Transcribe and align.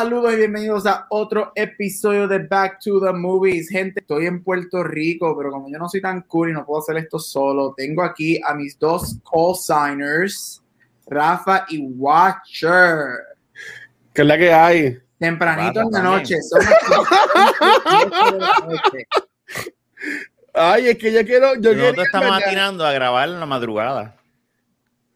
Saludos 0.00 0.32
y 0.32 0.36
bienvenidos 0.36 0.86
a 0.86 1.04
otro 1.10 1.52
episodio 1.54 2.26
de 2.26 2.38
Back 2.38 2.78
to 2.82 3.02
the 3.04 3.12
Movies. 3.12 3.68
Gente, 3.68 4.00
estoy 4.00 4.24
en 4.24 4.42
Puerto 4.42 4.82
Rico, 4.82 5.36
pero 5.36 5.50
como 5.50 5.68
yo 5.68 5.76
no 5.76 5.90
soy 5.90 6.00
tan 6.00 6.22
cool 6.22 6.48
y 6.48 6.54
no 6.54 6.64
puedo 6.64 6.80
hacer 6.80 6.96
esto 6.96 7.18
solo, 7.18 7.74
tengo 7.76 8.02
aquí 8.02 8.40
a 8.42 8.54
mis 8.54 8.78
dos 8.78 9.18
co-signers, 9.22 10.62
Rafa 11.06 11.66
y 11.68 11.82
Watcher. 11.82 13.08
¿Qué 14.14 14.22
es 14.22 14.26
la 14.26 14.38
que 14.38 14.50
hay? 14.50 14.98
Tempranito 15.18 15.82
en 15.82 15.90
la 15.90 16.02
noche. 16.02 16.36
Son 16.40 16.62
Ay, 20.54 20.88
es 20.88 20.96
que 20.96 21.12
yo 21.12 21.26
quiero. 21.26 21.56
Yo 21.56 21.74
Nosotros 21.74 22.06
estamos 22.06 22.42
atinando 22.42 22.86
a 22.86 22.92
grabar 22.92 23.28
en 23.28 23.38
la 23.38 23.44
madrugada. 23.44 24.16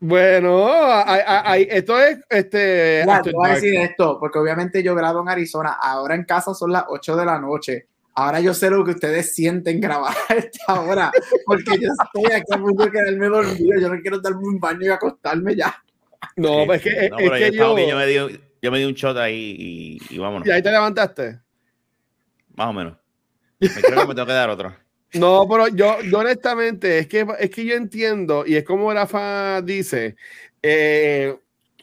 Bueno, 0.00 0.68
hay, 0.68 1.20
hay, 1.26 1.68
esto 1.70 1.98
es 1.98 2.18
este. 2.28 3.04
Ya, 3.06 3.22
te 3.22 3.32
voy 3.32 3.48
a 3.48 3.54
decir 3.54 3.74
esto, 3.76 4.18
porque 4.20 4.38
obviamente 4.38 4.82
yo 4.82 4.94
grabo 4.94 5.22
en 5.22 5.28
Arizona. 5.28 5.76
Ahora 5.80 6.14
en 6.14 6.24
casa 6.24 6.52
son 6.52 6.72
las 6.72 6.84
8 6.88 7.16
de 7.16 7.24
la 7.24 7.38
noche. 7.38 7.86
Ahora 8.16 8.40
yo 8.40 8.54
sé 8.54 8.70
lo 8.70 8.84
que 8.84 8.92
ustedes 8.92 9.34
sienten 9.34 9.80
grabar 9.80 10.14
a 10.28 10.34
esta 10.34 10.80
hora, 10.80 11.10
porque 11.46 11.78
yo 11.80 11.88
estoy 11.88 12.32
aquí 12.32 12.52
a 12.52 12.58
punto 12.58 12.84
de 12.84 12.90
quedarme 12.90 13.28
dormido. 13.28 13.80
Yo 13.80 13.88
no 13.88 14.00
quiero 14.00 14.20
darme 14.20 14.46
un 14.46 14.60
baño 14.60 14.82
y 14.82 14.88
acostarme 14.88 15.56
ya. 15.56 15.74
No, 16.36 16.64
pues 16.66 16.84
es 16.84 16.94
que, 16.94 17.10
no, 17.10 17.18
es 17.18 17.30
que 17.30 17.56
yo, 17.56 17.78
yo, 17.78 17.96
me 17.96 18.06
di, 18.06 18.40
yo 18.62 18.72
me 18.72 18.78
di 18.78 18.84
un 18.84 18.94
shot 18.94 19.16
ahí 19.16 19.56
y, 19.58 20.14
y 20.14 20.18
vámonos. 20.18 20.46
¿Y 20.46 20.50
ahí 20.50 20.62
te 20.62 20.70
levantaste? 20.70 21.40
Más 22.54 22.68
o 22.68 22.72
menos. 22.72 22.96
Me 23.58 23.68
creo 23.68 24.00
que 24.00 24.06
me 24.08 24.14
tengo 24.14 24.26
que 24.26 24.32
dar 24.32 24.50
otro. 24.50 24.83
No, 25.14 25.46
pero 25.48 25.68
yo, 25.68 26.00
yo, 26.02 26.18
honestamente, 26.18 26.98
es 26.98 27.06
que, 27.06 27.26
es 27.38 27.50
que 27.50 27.64
yo 27.64 27.74
entiendo, 27.74 28.44
y 28.46 28.56
es 28.56 28.64
como 28.64 28.92
Rafa 28.92 29.62
dice, 29.62 30.16
eh, 30.62 31.34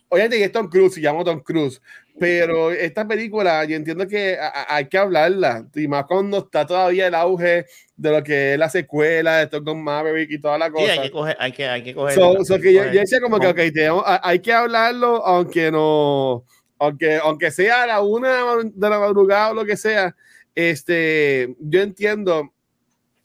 obviamente 0.10 0.44
es 0.44 0.52
Tom 0.52 0.70
Cruise, 0.70 0.94
se 0.94 1.02
llama 1.02 1.24
Tom 1.24 1.40
Cruise, 1.40 1.82
pero 2.20 2.72
esta 2.72 3.08
película, 3.08 3.64
yo 3.66 3.76
entiendo 3.76 4.06
que 4.06 4.38
hay 4.68 4.88
que 4.88 4.98
hablarla, 4.98 5.66
y 5.74 5.88
más 5.88 6.06
cuando 6.06 6.40
está 6.40 6.68
todavía 6.68 7.08
el 7.08 7.16
auge 7.16 7.66
de 7.96 8.12
lo 8.12 8.22
que 8.22 8.54
es 8.54 8.60
la 8.60 8.70
secuela 8.70 9.38
de 9.38 9.48
Top 9.48 9.64
Gun 9.66 9.82
Maverick 9.82 10.30
y 10.32 10.40
toda 10.40 10.58
la 10.58 10.70
cosa. 10.70 10.86
Sí, 10.86 10.92
hay 10.92 11.02
que 11.02 11.12
coger, 11.12 11.38
hay 11.40 11.52
que, 11.54 11.66
hay 11.68 11.84
que 11.84 11.96
coger. 11.96 12.16
So, 12.16 12.44
so 12.44 12.60
que 12.60 12.74
yo, 12.74 12.84
yo, 12.86 13.00
decía 13.00 13.22
como 13.22 13.40
que, 13.40 13.48
ok, 13.48 13.60
tenemos, 13.74 14.04
hay 14.06 14.40
que 14.40 14.52
hablarlo, 14.52 15.26
aunque 15.26 15.72
no, 15.72 16.44
aunque, 16.80 17.18
aunque 17.18 17.50
sea 17.50 17.84
a 17.84 17.88
la 17.88 18.02
una 18.02 18.58
de 18.64 18.90
la 18.90 19.00
madrugada 19.00 19.52
o 19.52 19.54
lo 19.54 19.66
que 19.66 19.78
sea, 19.78 20.16
este, 20.54 21.56
yo 21.60 21.82
entiendo 21.82 22.52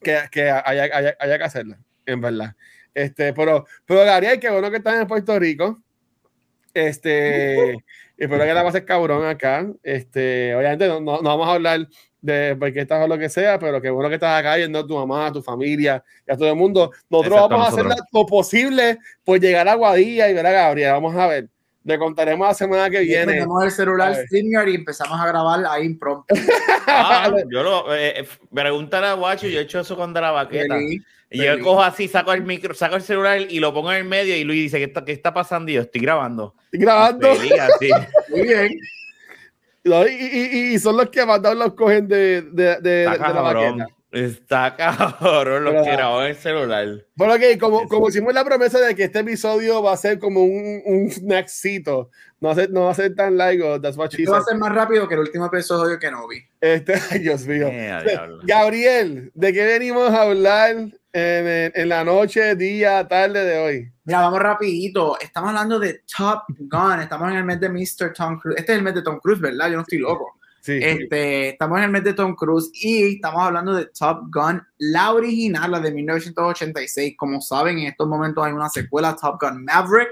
que, 0.00 0.18
que 0.30 0.50
haya, 0.50 0.84
haya, 0.84 1.16
haya, 1.18 1.38
que 1.38 1.44
hacerla, 1.44 1.78
en 2.04 2.20
verdad. 2.20 2.54
Este, 2.94 3.32
pero, 3.32 3.66
pero 3.84 4.04
Gabriel, 4.04 4.40
qué 4.40 4.50
bueno 4.50 4.70
que 4.70 4.78
estás 4.78 5.00
en 5.00 5.06
Puerto 5.06 5.38
Rico. 5.38 5.82
Este, 6.72 7.72
espero 8.16 8.44
que 8.44 8.54
la 8.54 8.64
pases 8.64 8.84
cabrón 8.84 9.26
acá. 9.26 9.66
Este, 9.82 10.54
obviamente 10.54 10.88
no, 10.88 11.00
no, 11.00 11.18
no, 11.18 11.22
vamos 11.22 11.48
a 11.48 11.54
hablar 11.54 11.88
de 12.20 12.56
por 12.58 12.72
qué 12.72 12.80
estás 12.80 13.04
o 13.04 13.08
lo 13.08 13.18
que 13.18 13.28
sea, 13.28 13.58
pero 13.58 13.80
qué 13.80 13.90
bueno 13.90 14.08
que 14.08 14.16
estás 14.16 14.38
acá 14.38 14.56
viendo 14.56 14.80
a 14.80 14.86
tu 14.86 14.94
mamá, 14.94 15.26
a 15.26 15.32
tu 15.32 15.42
familia 15.42 16.02
y 16.26 16.32
a 16.32 16.36
todo 16.36 16.48
el 16.48 16.56
mundo. 16.56 16.90
Nosotros 17.08 17.48
vamos 17.48 17.66
a 17.66 17.70
hacer 17.70 17.86
lo 18.12 18.26
posible 18.26 18.98
por 19.24 19.40
llegar 19.40 19.68
a 19.68 19.74
Guadilla 19.74 20.28
y 20.28 20.34
ver 20.34 20.46
a 20.46 20.52
Gabriel. 20.52 20.92
Vamos 20.92 21.14
a 21.14 21.26
ver. 21.26 21.48
Le 21.86 21.98
contaremos 22.00 22.48
la 22.48 22.52
semana 22.52 22.90
que 22.90 22.98
viene. 22.98 23.34
Tenemos 23.34 23.62
el 23.62 23.70
celular 23.70 24.12
StreamYard 24.12 24.68
y 24.68 24.74
empezamos 24.74 25.20
a 25.20 25.26
grabar 25.28 25.64
ahí 25.68 25.86
impromptu. 25.86 26.34
Ah, 26.88 27.30
yo 27.50 27.62
lo 27.64 27.94
eh, 27.94 28.26
preguntar 28.54 29.04
a 29.04 29.12
Guacho, 29.14 29.48
yo 29.48 29.58
he 29.58 29.62
hecho 29.62 29.80
eso 29.80 29.96
con 29.96 30.14
la 30.14 30.30
baqueta. 30.30 30.76
Feliz, 30.76 31.02
y 31.30 31.38
feliz. 31.38 31.58
yo 31.58 31.64
cojo 31.64 31.82
así, 31.82 32.06
saco 32.06 32.32
el 32.32 32.42
micro, 32.42 32.74
saco 32.74 32.94
el 32.94 33.02
celular 33.02 33.40
y 33.40 33.58
lo 33.58 33.74
pongo 33.74 33.92
en 33.92 33.98
el 33.98 34.04
medio 34.04 34.36
y 34.36 34.44
Luis 34.44 34.62
dice, 34.62 34.78
¿qué 34.78 34.84
está, 34.84 35.04
qué 35.04 35.12
está 35.12 35.34
pasando? 35.34 35.70
Y 35.70 35.74
yo 35.74 35.82
estoy 35.82 36.00
grabando. 36.00 36.54
Estoy 36.66 36.80
grabando. 36.80 37.34
Feliz, 37.34 37.52
así. 37.58 37.90
Muy 38.30 38.42
bien. 38.42 38.80
No, 39.84 40.04
y, 40.04 40.10
y, 40.10 40.74
y, 40.74 40.78
son 40.80 40.96
los 40.96 41.10
que 41.10 41.24
mandaron 41.24 41.60
los 41.60 41.74
cogen 41.74 42.08
de, 42.08 42.42
de, 42.42 42.80
de, 42.80 42.80
de 42.80 43.04
la 43.04 43.40
baqueta. 43.40 43.86
Está 44.12 44.76
cabrón 45.20 45.64
lo 45.64 45.72
que 45.82 45.90
grabó 45.90 46.22
en 46.22 46.28
el 46.30 46.36
celular. 46.36 47.04
Bueno, 47.14 47.34
ok, 47.34 47.58
como, 47.58 47.88
como 47.88 48.08
hicimos 48.08 48.32
la 48.32 48.44
promesa 48.44 48.78
de 48.80 48.94
que 48.94 49.04
este 49.04 49.20
episodio 49.20 49.82
va 49.82 49.92
a 49.92 49.96
ser 49.96 50.18
como 50.18 50.44
un, 50.44 50.82
un 50.84 51.10
snackcito, 51.10 52.10
no 52.40 52.48
va, 52.48 52.52
a 52.52 52.56
ser, 52.56 52.70
no 52.70 52.84
va 52.84 52.90
a 52.92 52.94
ser 52.94 53.14
tan 53.14 53.36
largo. 53.36 53.80
That's 53.80 53.96
what 53.96 54.10
Esto 54.12 54.32
va 54.32 54.38
a 54.38 54.42
ser 54.42 54.56
más 54.56 54.74
rápido 54.74 55.08
que 55.08 55.14
el 55.14 55.20
último 55.20 55.46
episodio 55.46 55.98
que 55.98 56.10
no 56.10 56.26
vi. 56.28 56.38
Este, 56.60 56.94
ay, 57.10 57.18
Dios 57.20 57.46
mío. 57.46 57.68
Yeah, 57.70 58.04
Gabriel, 58.44 59.32
¿de 59.34 59.52
qué 59.52 59.64
venimos 59.64 60.10
a 60.10 60.22
hablar 60.22 60.70
en, 60.70 60.94
en, 61.12 61.72
en, 61.74 61.88
la 61.88 62.04
noche, 62.04 62.54
día, 62.54 63.06
tarde 63.08 63.44
de 63.44 63.58
hoy? 63.58 63.92
Mira, 64.04 64.20
vamos 64.20 64.38
rapidito. 64.38 65.18
Estamos 65.18 65.48
hablando 65.48 65.80
de 65.80 66.02
Top 66.16 66.44
Gun. 66.48 67.00
Estamos 67.00 67.30
en 67.32 67.38
el 67.38 67.44
mes 67.44 67.58
de 67.58 67.68
Mr. 67.68 68.12
Tom 68.14 68.38
Cruise. 68.38 68.58
Este 68.58 68.72
es 68.72 68.78
el 68.78 68.84
mes 68.84 68.94
de 68.94 69.02
Tom 69.02 69.18
Cruise, 69.18 69.40
¿verdad? 69.40 69.68
Yo 69.68 69.76
no 69.76 69.82
estoy 69.82 69.98
loco. 69.98 70.35
Este. 70.68 71.50
Estamos 71.50 71.78
en 71.78 71.84
el 71.84 71.90
mes 71.90 72.04
de 72.04 72.12
Tom 72.12 72.34
Cruise 72.34 72.70
y 72.74 73.14
estamos 73.14 73.42
hablando 73.42 73.74
de 73.74 73.86
Top 73.86 74.24
Gun, 74.32 74.62
la 74.78 75.12
original, 75.12 75.70
la 75.70 75.80
de 75.80 75.92
1986. 75.92 77.14
Como 77.16 77.40
saben, 77.40 77.78
en 77.78 77.86
estos 77.86 78.08
momentos 78.08 78.44
hay 78.44 78.52
una 78.52 78.68
secuela, 78.68 79.16
Top 79.16 79.40
Gun 79.40 79.64
Maverick. 79.64 80.08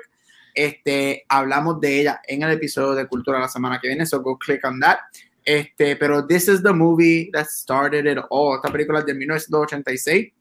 Este, 0.54 1.24
hablamos 1.28 1.80
de 1.80 2.00
ella 2.00 2.20
en 2.28 2.42
el 2.42 2.52
episodio 2.52 2.94
de 2.94 3.08
Cultura 3.08 3.40
la 3.40 3.48
semana 3.48 3.80
que 3.80 3.88
viene, 3.88 4.06
so 4.06 4.20
go 4.20 4.38
click 4.38 4.64
on 4.64 4.78
that. 4.80 4.98
Este, 5.44 5.96
pero 5.96 6.26
this 6.26 6.48
is 6.48 6.62
the 6.62 6.72
movie 6.72 7.30
that 7.32 7.46
started 7.46 8.06
it 8.06 8.18
all. 8.30 8.56
Esta 8.56 8.70
película 8.70 9.00
es 9.00 9.06
de 9.06 9.14
1986, 9.14 10.32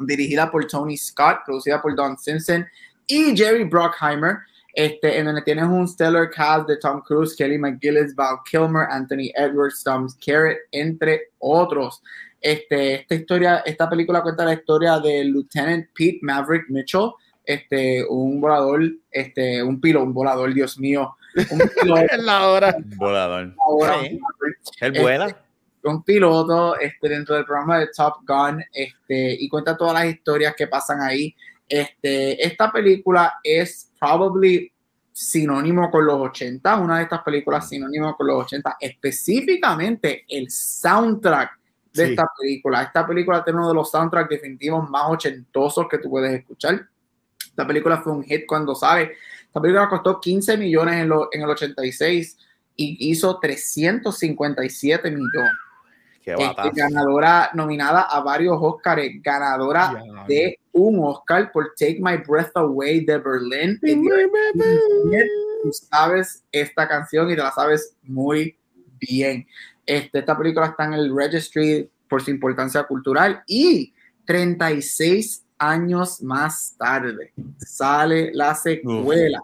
dirigida 0.00 0.50
por 0.50 0.66
Tony 0.66 0.96
Scott, 0.96 1.38
producida 1.46 1.80
por 1.80 1.94
Don 1.94 2.18
Simpson 2.18 2.66
y 3.06 3.36
Jerry 3.36 3.64
Bruckheimer 3.64 4.38
este, 4.74 5.18
en 5.18 5.26
donde 5.26 5.42
tienes 5.42 5.64
un 5.64 5.86
stellar 5.86 6.30
cast 6.30 6.68
de 6.68 6.76
Tom 6.78 7.00
Cruise, 7.02 7.36
Kelly 7.36 7.58
McGillis, 7.58 8.14
Val 8.14 8.38
Kilmer, 8.50 8.88
Anthony 8.90 9.30
Edwards, 9.36 9.82
Tom 9.84 10.08
Skerritt, 10.08 10.58
entre 10.72 11.28
otros. 11.38 12.02
Este, 12.40 12.96
esta 12.96 13.14
historia, 13.14 13.62
esta 13.64 13.88
película 13.88 14.22
cuenta 14.22 14.44
la 14.44 14.54
historia 14.54 14.98
de 14.98 15.24
Lieutenant 15.24 15.86
Pete 15.94 16.18
Maverick 16.22 16.68
Mitchell, 16.68 17.12
este, 17.44 18.04
un 18.08 18.40
volador, 18.40 18.82
este, 19.10 19.62
un 19.62 19.80
piloto, 19.80 20.04
un 20.06 20.12
volador, 20.12 20.52
Dios 20.52 20.78
mío, 20.78 21.16
un 21.50 21.60
piloto, 21.80 22.02
la 22.18 22.48
hora, 22.48 22.76
volador, 22.96 23.54
ahora, 23.66 24.00
sí. 24.02 24.20
él 24.80 24.92
vuela. 25.00 25.26
Este, 25.26 25.44
un 25.84 26.02
piloto 26.02 26.78
este, 26.78 27.08
dentro 27.08 27.34
del 27.34 27.44
programa 27.44 27.78
de 27.78 27.88
Top 27.94 28.14
Gun 28.26 28.62
este, 28.72 29.36
y 29.38 29.48
cuenta 29.48 29.76
todas 29.76 29.94
las 29.94 30.06
historias 30.06 30.54
que 30.56 30.66
pasan 30.66 31.00
ahí. 31.00 31.34
Este, 31.68 32.44
esta 32.44 32.70
película 32.70 33.34
es 33.42 33.90
probably 34.04 34.70
sinónimo 35.12 35.90
con 35.90 36.06
los 36.06 36.16
80, 36.16 36.76
una 36.76 36.98
de 36.98 37.04
estas 37.04 37.22
películas 37.22 37.68
sinónimo 37.68 38.16
con 38.16 38.26
los 38.26 38.44
80, 38.44 38.76
específicamente 38.80 40.24
el 40.28 40.50
soundtrack 40.50 41.58
de 41.92 42.04
sí. 42.04 42.10
esta 42.10 42.26
película. 42.38 42.82
Esta 42.82 43.06
película 43.06 43.44
tiene 43.44 43.60
uno 43.60 43.68
de 43.68 43.74
los 43.74 43.90
soundtracks 43.90 44.28
definitivos 44.28 44.90
más 44.90 45.04
ochentosos 45.08 45.86
que 45.88 45.98
tú 45.98 46.10
puedes 46.10 46.32
escuchar. 46.32 46.88
Esta 47.38 47.66
película 47.66 47.98
fue 47.98 48.12
un 48.12 48.24
hit 48.24 48.44
cuando 48.46 48.74
sale. 48.74 49.12
Esta 49.46 49.60
película 49.60 49.88
costó 49.88 50.20
15 50.20 50.56
millones 50.56 50.96
en, 50.96 51.08
lo, 51.08 51.28
en 51.30 51.42
el 51.42 51.48
86 51.48 52.36
y 52.74 53.10
hizo 53.10 53.38
357 53.38 55.10
millones. 55.10 55.52
Este, 56.32 56.70
ganadora 56.74 57.50
nominada 57.54 58.02
a 58.02 58.20
varios 58.20 58.56
Oscars, 58.60 59.02
ganadora 59.22 59.92
yeah. 59.92 60.24
de 60.26 60.58
un 60.72 60.98
Oscar 61.04 61.52
por 61.52 61.74
Take 61.78 61.98
My 62.00 62.16
Breath 62.16 62.56
Away 62.56 63.04
de 63.04 63.18
Berlin. 63.18 63.78
Tú 65.62 65.72
sabes 65.72 66.42
esta 66.50 66.88
canción 66.88 67.30
y 67.30 67.36
te 67.36 67.42
la 67.42 67.52
sabes 67.52 67.96
muy 68.02 68.56
bien. 68.98 69.46
Este, 69.84 70.20
esta 70.20 70.36
película 70.36 70.66
está 70.66 70.84
en 70.84 70.94
el 70.94 71.14
registry 71.14 71.90
por 72.08 72.22
su 72.22 72.30
importancia 72.30 72.84
cultural 72.84 73.42
y 73.46 73.92
36 74.24 75.44
años 75.58 76.22
más 76.22 76.74
tarde 76.78 77.32
sale 77.58 78.30
la 78.32 78.54
secuela. 78.54 79.42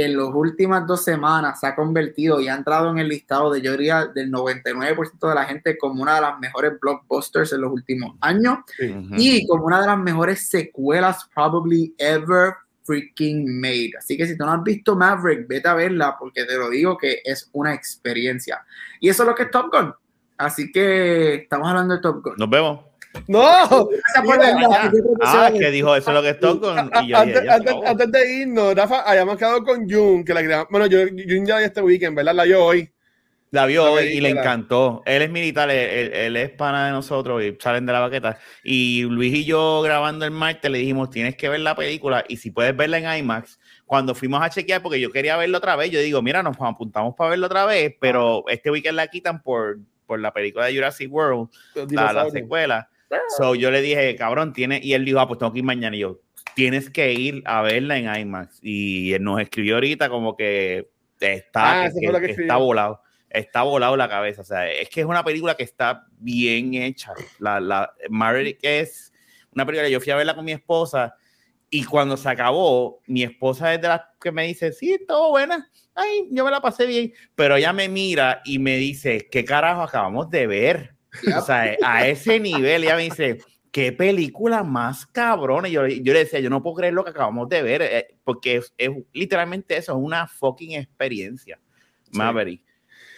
Que 0.00 0.06
en 0.06 0.16
las 0.16 0.28
últimas 0.32 0.86
dos 0.86 1.04
semanas 1.04 1.60
se 1.60 1.66
ha 1.66 1.76
convertido 1.76 2.40
y 2.40 2.48
ha 2.48 2.54
entrado 2.54 2.90
en 2.90 2.98
el 2.98 3.08
listado 3.08 3.52
de 3.52 3.60
yo 3.60 3.72
diría 3.72 4.06
del 4.06 4.32
99% 4.32 5.28
de 5.28 5.34
la 5.34 5.44
gente 5.44 5.76
como 5.76 6.02
una 6.02 6.14
de 6.14 6.22
las 6.22 6.38
mejores 6.38 6.72
blockbusters 6.80 7.52
en 7.52 7.60
los 7.60 7.70
últimos 7.70 8.16
años 8.22 8.60
uh 8.78 8.82
-huh. 8.82 9.14
y 9.18 9.46
como 9.46 9.66
una 9.66 9.82
de 9.82 9.88
las 9.88 9.98
mejores 9.98 10.48
secuelas 10.48 11.28
probably 11.34 11.94
ever 11.98 12.54
freaking 12.84 13.60
made. 13.60 13.92
Así 13.98 14.16
que 14.16 14.26
si 14.26 14.38
tú 14.38 14.46
no 14.46 14.52
has 14.52 14.64
visto 14.64 14.96
Maverick, 14.96 15.46
vete 15.46 15.68
a 15.68 15.74
verla 15.74 16.16
porque 16.18 16.46
te 16.46 16.56
lo 16.56 16.70
digo 16.70 16.96
que 16.96 17.20
es 17.22 17.50
una 17.52 17.74
experiencia. 17.74 18.64
Y 19.00 19.10
eso 19.10 19.22
es 19.22 19.28
lo 19.28 19.34
que 19.34 19.42
es 19.44 19.50
Top 19.50 19.70
Gun. 19.70 19.92
Así 20.38 20.72
que 20.72 21.34
estamos 21.34 21.68
hablando 21.68 21.94
de 21.94 22.00
Top 22.00 22.22
Gun. 22.24 22.34
Nos 22.38 22.48
vemos. 22.48 22.89
No, 23.26 23.88
ah, 25.22 25.50
que 25.52 25.70
dijo 25.70 25.94
eso 25.96 26.10
es 26.10 26.14
lo 26.14 26.22
que 26.22 26.30
estoy 26.30 26.60
con. 26.60 26.90
Y 27.02 27.08
yo 27.08 27.18
antes, 27.18 27.48
antes, 27.48 27.74
antes, 27.84 28.12
de 28.12 28.32
irnos, 28.40 28.74
Rafa, 28.74 29.02
habíamos 29.02 29.36
quedado 29.36 29.64
con 29.64 29.88
Jun, 29.88 30.24
que 30.24 30.34
la 30.34 30.66
Bueno, 30.70 30.86
yo, 30.86 31.00
Jun 31.08 31.46
ya 31.46 31.60
este 31.60 31.82
weekend, 31.82 32.16
¿verdad? 32.16 32.34
La 32.34 32.44
vio 32.44 32.64
hoy. 32.64 32.90
La 33.52 33.66
vio 33.66 33.92
hoy 33.92 34.04
y 34.04 34.20
le 34.20 34.30
encantó. 34.30 35.02
Él 35.06 35.22
es 35.22 35.30
militar, 35.30 35.68
él, 35.70 36.12
él, 36.12 36.36
es 36.36 36.50
pana 36.50 36.86
de 36.86 36.92
nosotros 36.92 37.42
y 37.42 37.56
salen 37.58 37.84
de 37.84 37.92
la 37.92 37.98
baqueta. 37.98 38.38
Y 38.62 39.02
Luis 39.02 39.34
y 39.34 39.44
yo 39.44 39.82
grabando 39.82 40.24
el 40.24 40.30
martes 40.30 40.70
le 40.70 40.78
dijimos, 40.78 41.10
tienes 41.10 41.34
que 41.34 41.48
ver 41.48 41.58
la 41.60 41.74
película 41.74 42.24
y 42.28 42.36
si 42.36 42.52
puedes 42.52 42.76
verla 42.76 42.98
en 42.98 43.18
IMAX. 43.18 43.58
Cuando 43.86 44.14
fuimos 44.14 44.40
a 44.40 44.50
chequear, 44.50 44.82
porque 44.82 45.00
yo 45.00 45.10
quería 45.10 45.36
verla 45.36 45.58
otra 45.58 45.74
vez, 45.74 45.90
yo 45.90 45.98
digo, 45.98 46.22
mira, 46.22 46.44
nos 46.44 46.56
apuntamos 46.60 47.16
para 47.16 47.30
verla 47.30 47.46
otra 47.46 47.64
vez, 47.64 47.92
pero 48.00 48.44
este 48.46 48.70
weekend 48.70 48.94
la 48.94 49.08
quitan 49.08 49.42
por, 49.42 49.78
por 50.06 50.20
la 50.20 50.32
película 50.32 50.66
de 50.66 50.74
Jurassic 50.76 51.12
World, 51.12 51.48
la, 51.90 52.12
la, 52.12 52.30
secuela. 52.30 52.88
So 53.36 53.54
yo 53.54 53.70
le 53.70 53.82
dije, 53.82 54.14
cabrón, 54.16 54.52
tiene, 54.52 54.80
y 54.82 54.94
él 54.94 55.04
dijo, 55.04 55.20
ah, 55.20 55.26
pues 55.26 55.38
tengo 55.38 55.52
que 55.52 55.58
ir 55.58 55.64
mañana. 55.64 55.96
Y 55.96 56.00
yo, 56.00 56.20
tienes 56.54 56.90
que 56.90 57.12
ir 57.12 57.42
a 57.44 57.62
verla 57.62 57.98
en 57.98 58.14
IMAX. 58.14 58.58
Y 58.62 59.12
él 59.12 59.22
nos 59.22 59.40
escribió 59.40 59.74
ahorita 59.74 60.08
como 60.08 60.36
que 60.36 60.90
está, 61.20 61.84
ah, 61.84 61.90
que 61.90 62.32
está 62.32 62.56
volado 62.56 63.02
está 63.30 63.62
volado 63.62 63.96
la 63.96 64.08
cabeza. 64.08 64.42
O 64.42 64.44
sea, 64.44 64.68
es 64.70 64.88
que 64.88 65.00
es 65.00 65.06
una 65.06 65.24
película 65.24 65.54
que 65.54 65.62
está 65.62 66.04
bien 66.18 66.74
hecha. 66.74 67.12
La, 67.38 67.60
la 67.60 67.92
Maverick 68.08 68.58
es 68.62 69.12
una 69.52 69.64
película 69.64 69.86
que 69.86 69.92
yo 69.92 70.00
fui 70.00 70.12
a 70.12 70.16
verla 70.16 70.34
con 70.34 70.44
mi 70.44 70.52
esposa 70.52 71.14
y 71.70 71.84
cuando 71.84 72.16
se 72.16 72.28
acabó, 72.28 73.00
mi 73.06 73.22
esposa 73.22 73.72
es 73.72 73.80
de 73.80 73.88
las 73.88 74.02
que 74.20 74.32
me 74.32 74.46
dice, 74.46 74.72
sí, 74.72 74.98
todo 75.06 75.30
buena, 75.30 75.70
ay, 75.94 76.28
yo 76.32 76.44
me 76.44 76.50
la 76.50 76.60
pasé 76.60 76.84
bien, 76.84 77.12
pero 77.36 77.54
ella 77.54 77.72
me 77.72 77.88
mira 77.88 78.42
y 78.44 78.58
me 78.58 78.76
dice, 78.76 79.28
¿qué 79.30 79.44
carajo 79.44 79.82
acabamos 79.82 80.28
de 80.30 80.48
ver? 80.48 80.96
O 81.36 81.40
sea, 81.40 81.76
a 81.84 82.06
ese 82.06 82.38
nivel, 82.40 82.84
ella 82.84 82.96
me 82.96 83.02
dice, 83.02 83.38
qué 83.70 83.92
película 83.92 84.62
más 84.62 85.06
cabrona. 85.06 85.68
Y 85.68 85.72
yo, 85.72 85.86
yo 85.86 86.12
le 86.12 86.20
decía, 86.20 86.40
yo 86.40 86.50
no 86.50 86.62
puedo 86.62 86.76
creer 86.76 86.94
lo 86.94 87.04
que 87.04 87.10
acabamos 87.10 87.48
de 87.48 87.62
ver, 87.62 87.82
eh, 87.82 88.14
porque 88.24 88.56
es, 88.56 88.90
literalmente 89.12 89.76
eso, 89.76 89.92
es 89.92 89.98
una 89.98 90.26
fucking 90.26 90.72
experiencia. 90.72 91.58
Maverick. 92.12 92.62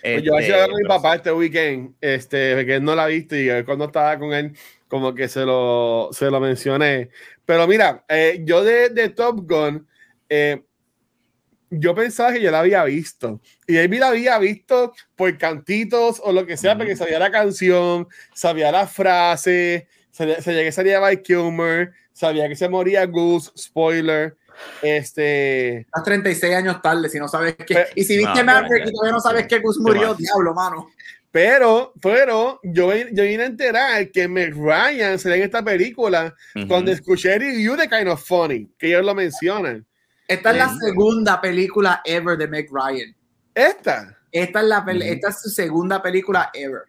Pues 0.03 0.23
yo 0.25 0.33
voy 0.33 0.45
a 0.45 0.67
mi 0.67 0.89
papá 0.89 1.15
este 1.15 1.33
weekend, 1.33 1.95
este, 2.01 2.67
que 2.67 2.77
él 2.77 2.85
no 2.85 2.95
la 2.95 3.05
ha 3.05 3.07
visto 3.07 3.37
y 3.37 3.49
cuando 3.65 3.85
estaba 3.85 4.19
con 4.19 4.33
él, 4.33 4.53
como 4.89 5.15
que 5.15 5.29
se 5.29 5.45
lo, 5.45 6.09
se 6.13 6.29
lo 6.29 6.41
mencioné. 6.41 7.11
Pero 7.47 7.69
mira, 7.69 8.05
eh, 8.09 8.41
yo 8.45 8.65
de, 8.65 8.89
de, 8.89 9.11
Top 9.11 9.49
Gun, 9.49 9.87
eh, 10.29 10.65
yo 11.73 11.95
pensaba 11.95 12.33
que 12.33 12.43
yo 12.43 12.51
la 12.51 12.61
había 12.61 12.85
visto. 12.85 13.41
Y 13.67 13.77
él 13.77 13.91
la 13.99 14.09
había 14.09 14.39
visto 14.39 14.93
por 15.17 15.37
cantitos 15.39 16.21
o 16.23 16.33
lo 16.33 16.47
que 16.47 16.57
sea, 16.57 16.77
porque 16.77 16.97
sabía 16.97 17.19
la 17.19 17.31
canción, 17.31 18.07
sabía 18.35 18.71
la 18.71 18.87
frase, 18.87 19.89
sabía, 20.11 20.43
sabía 20.43 20.65
que 20.65 20.73
salía 20.73 21.01
By 21.01 21.23
Kilmer, 21.23 21.93
sabía 22.13 22.49
que 22.49 22.57
se 22.57 22.69
moría 22.69 23.07
Goose, 23.07 23.51
spoiler. 23.57 24.37
Este. 24.83 25.79
Estás 25.79 26.05
36 26.05 26.55
años 26.55 26.83
tarde 26.83 27.09
si 27.09 27.19
no 27.19 27.27
sabes 27.27 27.57
qué. 27.67 27.87
y 27.95 28.05
si 28.05 28.19
viste 28.19 28.45
Maverick 28.45 28.89
y 28.89 28.93
todavía 28.93 29.13
no 29.13 29.21
sabes 29.21 29.47
que 29.47 29.59
Gus 29.61 29.79
murió, 29.81 30.15
diablo, 30.15 30.55
mano. 30.55 30.89
Pero, 31.31 31.95
pero, 32.03 32.61
yo, 32.63 32.95
yo 32.95 33.25
vine 33.25 33.45
a 33.45 33.47
enterar 33.47 34.11
que 34.11 34.29
Meg 34.29 34.55
Ryan 34.55 35.19
se 35.19 35.35
en 35.35 35.43
esta 35.43 35.65
película 35.65 36.35
cuando 36.69 36.93
escuché 36.93 37.33
el 37.33 37.41
review 37.41 37.75
de 37.75 37.89
Kind 37.89 38.09
of 38.09 38.23
Funny, 38.23 38.71
que 38.79 38.89
ellos 38.89 39.07
lo 39.07 39.15
mencionan. 39.15 39.87
Esta 40.33 40.51
es 40.51 40.57
la 40.57 40.75
segunda 40.79 41.41
película 41.41 42.01
ever 42.05 42.39
de 42.39 42.49
Meg 42.49 42.69
Ryan. 42.73 43.15
¿Esta? 43.55 44.19
Esta 44.31 44.61
es, 44.61 44.67
la, 44.67 44.85
esta 45.05 45.29
es 45.29 45.43
su 45.43 45.51
segunda 45.51 46.03
película 46.03 46.51
ever. 46.55 46.85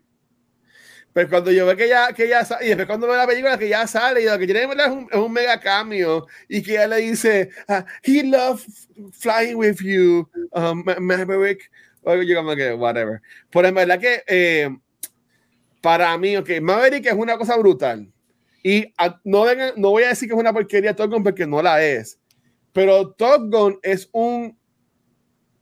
Pero 1.12 1.30
cuando 1.30 1.52
yo 1.52 1.66
veo 1.66 1.76
que 1.76 1.88
ya, 1.88 2.12
que 2.14 2.28
ya 2.28 2.48
y 2.62 2.68
después 2.68 2.88
cuando 2.88 3.06
veo 3.06 3.18
la 3.18 3.28
película 3.28 3.58
que 3.58 3.70
ya 3.70 3.86
sale 3.86 4.22
y 4.22 4.26
lo 4.26 4.40
que 4.40 4.46
tiene 4.46 4.64
es 4.64 4.88
un, 4.88 5.08
es 5.12 5.18
un 5.18 5.32
mega 5.32 5.60
cambio 5.60 6.26
y 6.48 6.64
que 6.64 6.72
ella 6.72 6.88
le 6.88 6.98
dice, 6.98 7.50
uh, 7.68 7.84
he 8.02 8.24
loves 8.24 8.88
flying 9.12 9.56
with 9.56 9.78
you, 9.82 10.28
um, 10.54 10.84
Maverick, 11.00 11.70
o 12.02 12.16
yo 12.16 12.36
como 12.36 12.56
que, 12.56 12.74
whatever. 12.74 13.22
Por 13.52 13.66
en 13.66 13.76
verdad 13.76 14.00
que 14.00 14.24
eh, 14.26 14.76
para 15.82 16.18
mí, 16.18 16.38
ok, 16.38 16.50
Maverick 16.62 17.06
es 17.06 17.14
una 17.14 17.38
cosa 17.38 17.58
brutal. 17.58 18.10
Y 18.64 18.92
no, 19.26 19.44
vengan, 19.44 19.74
no 19.76 19.90
voy 19.90 20.04
a 20.04 20.10
decir 20.10 20.30
que 20.30 20.34
es 20.34 20.40
una 20.40 20.54
porquería 20.54 20.94
Gun 20.94 21.22
porque 21.22 21.46
no 21.46 21.62
la 21.62 21.84
es. 21.84 22.18
Pero 22.74 23.12
Top 23.12 23.44
Gun 23.50 23.80
es 23.82 24.10
un 24.12 24.58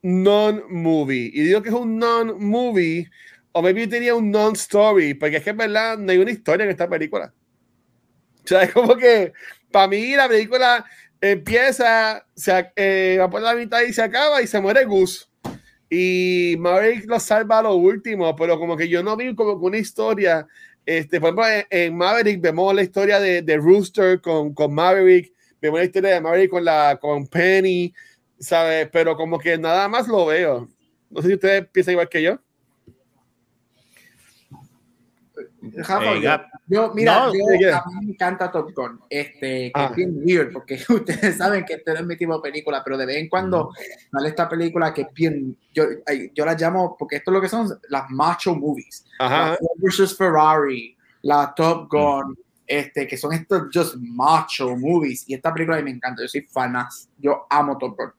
non-movie. 0.01 1.31
Y 1.33 1.41
digo 1.41 1.61
que 1.61 1.69
es 1.69 1.75
un 1.75 1.99
non-movie 1.99 3.09
o 3.51 3.61
maybe 3.61 3.87
tenía 3.87 4.15
un 4.15 4.31
non-story, 4.31 5.13
porque 5.13 5.37
es 5.37 5.43
que 5.43 5.49
en 5.51 5.57
verdad 5.57 5.97
no 5.97 6.11
hay 6.11 6.17
una 6.17 6.31
historia 6.31 6.63
en 6.63 6.71
esta 6.71 6.89
película. 6.89 7.33
O 8.43 8.47
sea, 8.47 8.63
es 8.63 8.73
como 8.73 8.95
que 8.95 9.33
para 9.71 9.87
mí 9.87 10.15
la 10.15 10.27
película 10.27 10.85
empieza, 11.19 12.25
se, 12.35 12.71
eh, 12.75 13.17
va 13.19 13.29
por 13.29 13.41
la 13.41 13.55
mitad 13.55 13.81
y 13.81 13.93
se 13.93 14.01
acaba 14.01 14.41
y 14.41 14.47
se 14.47 14.61
muere 14.61 14.85
Gus. 14.85 15.29
Y 15.89 16.55
Maverick 16.57 17.05
lo 17.05 17.19
salva 17.19 17.59
a 17.59 17.63
lo 17.63 17.75
último, 17.75 18.35
pero 18.35 18.57
como 18.57 18.77
que 18.77 18.87
yo 18.87 19.03
no 19.03 19.17
vi 19.17 19.35
como 19.35 19.53
una 19.53 19.77
historia. 19.77 20.47
Este, 20.85 21.19
por 21.19 21.29
ejemplo, 21.29 21.67
en, 21.69 21.95
Maverick 21.95 22.41
vemos 22.41 22.73
la 22.73 22.81
historia 22.81 23.19
de, 23.19 23.41
de 23.41 23.57
Rooster 23.57 24.21
con, 24.21 24.53
con, 24.53 24.73
Maverick, 24.73 25.33
vemos 25.61 25.79
la 25.79 25.85
historia 25.85 26.13
de 26.15 26.21
Maverick 26.21 26.49
con, 26.49 26.65
la, 26.65 26.97
con 26.99 27.27
Penny, 27.27 27.93
¿sabes? 28.39 28.89
Pero 28.91 29.15
como 29.15 29.37
que 29.37 29.57
nada 29.57 29.87
más 29.87 30.07
lo 30.07 30.25
veo. 30.25 30.67
No 31.09 31.21
sé 31.21 31.27
si 31.27 31.33
ustedes 31.35 31.67
piensan 31.67 31.93
igual 31.93 32.09
que 32.09 32.23
yo. 32.23 32.39
yo, 36.67 36.91
mira, 36.93 37.25
a 37.25 37.31
mí 37.31 37.39
me 38.01 38.11
encanta 38.13 38.51
Top 38.51 38.71
Gun, 38.73 38.99
este, 39.09 39.71
que 39.71 39.71
ah. 39.75 39.87
es 39.91 39.95
bien 39.95 40.21
weird, 40.23 40.51
porque 40.51 40.75
ustedes 40.89 41.37
saben 41.37 41.65
que 41.65 41.75
este 41.75 41.93
no 41.93 41.99
es 41.99 42.05
mi 42.05 42.17
tipo 42.17 42.35
de 42.35 42.41
película, 42.41 42.81
pero 42.83 42.97
de 42.97 43.05
vez 43.05 43.17
en 43.17 43.29
cuando 43.29 43.71
sale 44.11 44.29
esta 44.29 44.49
película 44.49 44.93
que 44.93 45.01
es 45.01 45.13
bien, 45.13 45.55
yo, 45.73 45.83
yo 46.33 46.45
la 46.45 46.55
llamo, 46.55 46.95
porque 46.97 47.17
esto 47.17 47.31
es 47.31 47.33
lo 47.33 47.41
que 47.41 47.49
son 47.49 47.69
las 47.89 48.09
macho 48.09 48.55
movies, 48.55 49.05
Ajá. 49.19 49.57
versus 49.77 50.17
Ferrari, 50.17 50.97
la 51.21 51.53
Top 51.55 51.87
Gun, 51.91 52.35
este, 52.71 53.05
que 53.05 53.17
son 53.17 53.33
estos 53.33 53.63
just 53.73 53.95
macho 53.97 54.75
movies, 54.77 55.25
y 55.27 55.33
esta 55.33 55.53
película 55.53 55.77
a 55.77 55.79
mí 55.81 55.85
me 55.85 55.97
encanta, 55.97 56.21
yo 56.21 56.27
soy 56.29 56.41
fanas, 56.41 57.09
yo 57.17 57.45
amo 57.49 57.77
Top 57.77 57.97
Gun. 57.97 58.11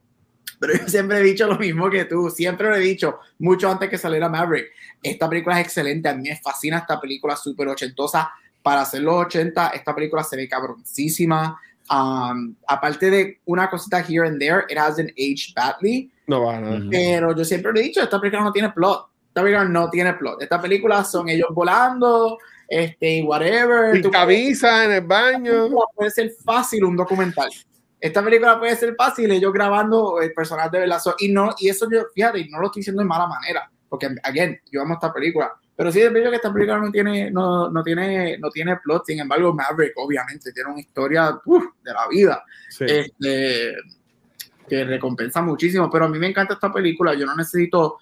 Pero 0.61 0.75
yo 0.75 0.87
siempre 0.89 1.19
he 1.19 1.23
dicho 1.23 1.47
lo 1.47 1.59
mismo 1.59 1.89
que 1.89 2.05
tú, 2.05 2.29
siempre 2.29 2.69
lo 2.69 2.77
he 2.77 2.81
dicho, 2.81 3.19
mucho 3.39 3.71
antes 3.71 3.89
que 3.89 3.97
saliera 3.97 4.29
Maverick. 4.29 4.67
Esta 5.03 5.27
película 5.29 5.59
es 5.59 5.67
excelente, 5.67 6.09
a 6.11 6.15
mí 6.15 6.29
me 6.29 6.37
fascina 6.37 6.79
esta 6.79 7.01
película 7.01 7.35
súper 7.35 7.69
ochentosa. 7.69 8.31
Para 8.63 8.83
hacer 8.83 9.01
los 9.03 9.27
80, 9.27 9.69
esta 9.69 9.95
película 9.95 10.23
se 10.23 10.37
ve 10.37 10.47
cabroncísima. 10.47 11.59
Um, 11.91 12.55
aparte 12.69 13.11
de 13.11 13.41
una 13.47 13.69
cosita 13.69 14.01
here 14.01 14.29
and 14.29 14.39
there, 14.39 14.65
it 14.69 14.79
hasn't 14.79 15.11
aged 15.19 15.55
badly. 15.57 16.13
No 16.29 16.45
va, 16.45 16.61
no. 16.61 16.91
Pero 16.91 17.35
yo 17.35 17.45
siempre 17.45 17.73
lo 17.73 17.81
he 17.81 17.85
dicho, 17.85 18.03
esta 18.03 18.21
película 18.21 18.45
no 18.45 18.53
tiene 18.53 18.71
plot. 18.71 19.09
Esta 19.29 19.43
película 19.43 19.65
no 19.65 19.91
tiene 19.91 20.13
plot. 20.13 20.43
Esta 20.43 20.61
película 20.61 21.03
son 21.03 21.29
ellos 21.31 21.49
volando, 21.53 22.39
este, 22.69 23.23
whatever. 23.23 23.97
Y 23.97 24.03
camisa 24.11 24.85
en 24.85 24.93
el 24.93 25.01
baño. 25.03 25.69
Puede 25.95 26.11
ser 26.11 26.33
fácil 26.45 26.85
un 26.85 26.97
documental. 26.97 27.51
Esta 28.03 28.21
película 28.21 28.59
puede 28.59 28.75
ser 28.75 28.97
fácil, 28.97 29.31
ellos 29.31 29.53
grabando 29.53 30.21
el 30.21 30.33
personaje 30.33 30.71
de 30.73 30.81
Velazo, 30.81 31.15
y 31.21 31.29
no, 31.29 31.55
y 31.61 31.69
eso 31.69 31.89
yo, 31.89 32.01
fíjate, 32.13 32.49
no 32.51 32.59
lo 32.59 32.67
estoy 32.67 32.81
diciendo 32.81 33.01
de 33.01 33.07
mala 33.07 33.29
manera, 33.29 33.71
porque, 33.89 34.09
again, 34.25 34.59
yo 34.73 34.83
amo 34.83 34.95
esta 34.95 35.13
película, 35.13 35.53
pero 35.77 35.93
sí 35.93 36.01
es 36.01 36.13
bello 36.13 36.31
que 36.31 36.35
esta 36.35 36.53
película 36.53 36.79
no 36.79 36.91
tiene, 36.91 37.31
no, 37.31 37.71
no, 37.71 37.81
tiene, 37.85 38.39
no 38.39 38.51
tiene 38.51 38.77
plot, 38.83 39.07
sin 39.07 39.21
embargo, 39.21 39.55
Maverick, 39.55 39.93
obviamente, 39.99 40.53
tiene 40.53 40.71
una 40.71 40.81
historia 40.81 41.39
de 41.47 41.93
la 41.93 42.09
vida, 42.09 42.45
este, 42.81 43.73
que 44.69 44.85
recompensa 44.85 45.41
muchísimo, 45.41 45.89
pero 45.89 46.07
a 46.07 46.09
mí 46.09 46.19
me 46.19 46.27
encanta 46.27 46.55
esta 46.55 46.73
película, 46.73 47.15
yo 47.15 47.25
no 47.25 47.37
necesito 47.37 47.99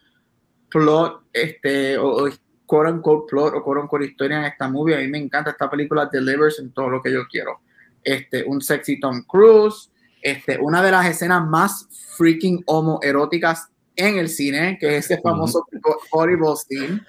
plot, 0.71 1.25
este, 1.31 1.99
o, 1.99 2.25
o 2.25 2.29
quote 2.71 2.93
unquote 2.93 3.27
plot 3.29 3.55
o 3.55 3.65
quote 3.65 3.81
unquote 3.81 4.05
historia 4.05 4.39
en 4.39 4.45
esta 4.45 4.69
movie, 4.69 4.95
a 4.95 4.99
mí 4.99 5.09
me 5.09 5.19
encanta 5.19 5.51
esta 5.51 5.69
película, 5.69 6.07
delivers 6.07 6.61
en 6.61 6.71
todo 6.73 6.89
lo 6.89 7.03
que 7.03 7.13
yo 7.13 7.27
quiero 7.29 7.59
este, 8.05 8.45
un 8.45 8.61
sexy 8.61 9.01
Tom 9.01 9.23
Cruise, 9.27 9.91
este, 10.23 10.59
una 10.59 10.83
de 10.83 10.91
las 10.91 11.07
escenas 11.07 11.47
más 11.47 11.89
freaking 12.17 12.63
homoeróticas 12.67 13.69
en 13.97 14.19
el 14.19 14.29
cine, 14.29 14.79
que 14.79 14.97
es 14.97 15.07
ese 15.11 15.21
famoso 15.21 15.67
volleyball 16.13 16.57
scene. 16.57 17.03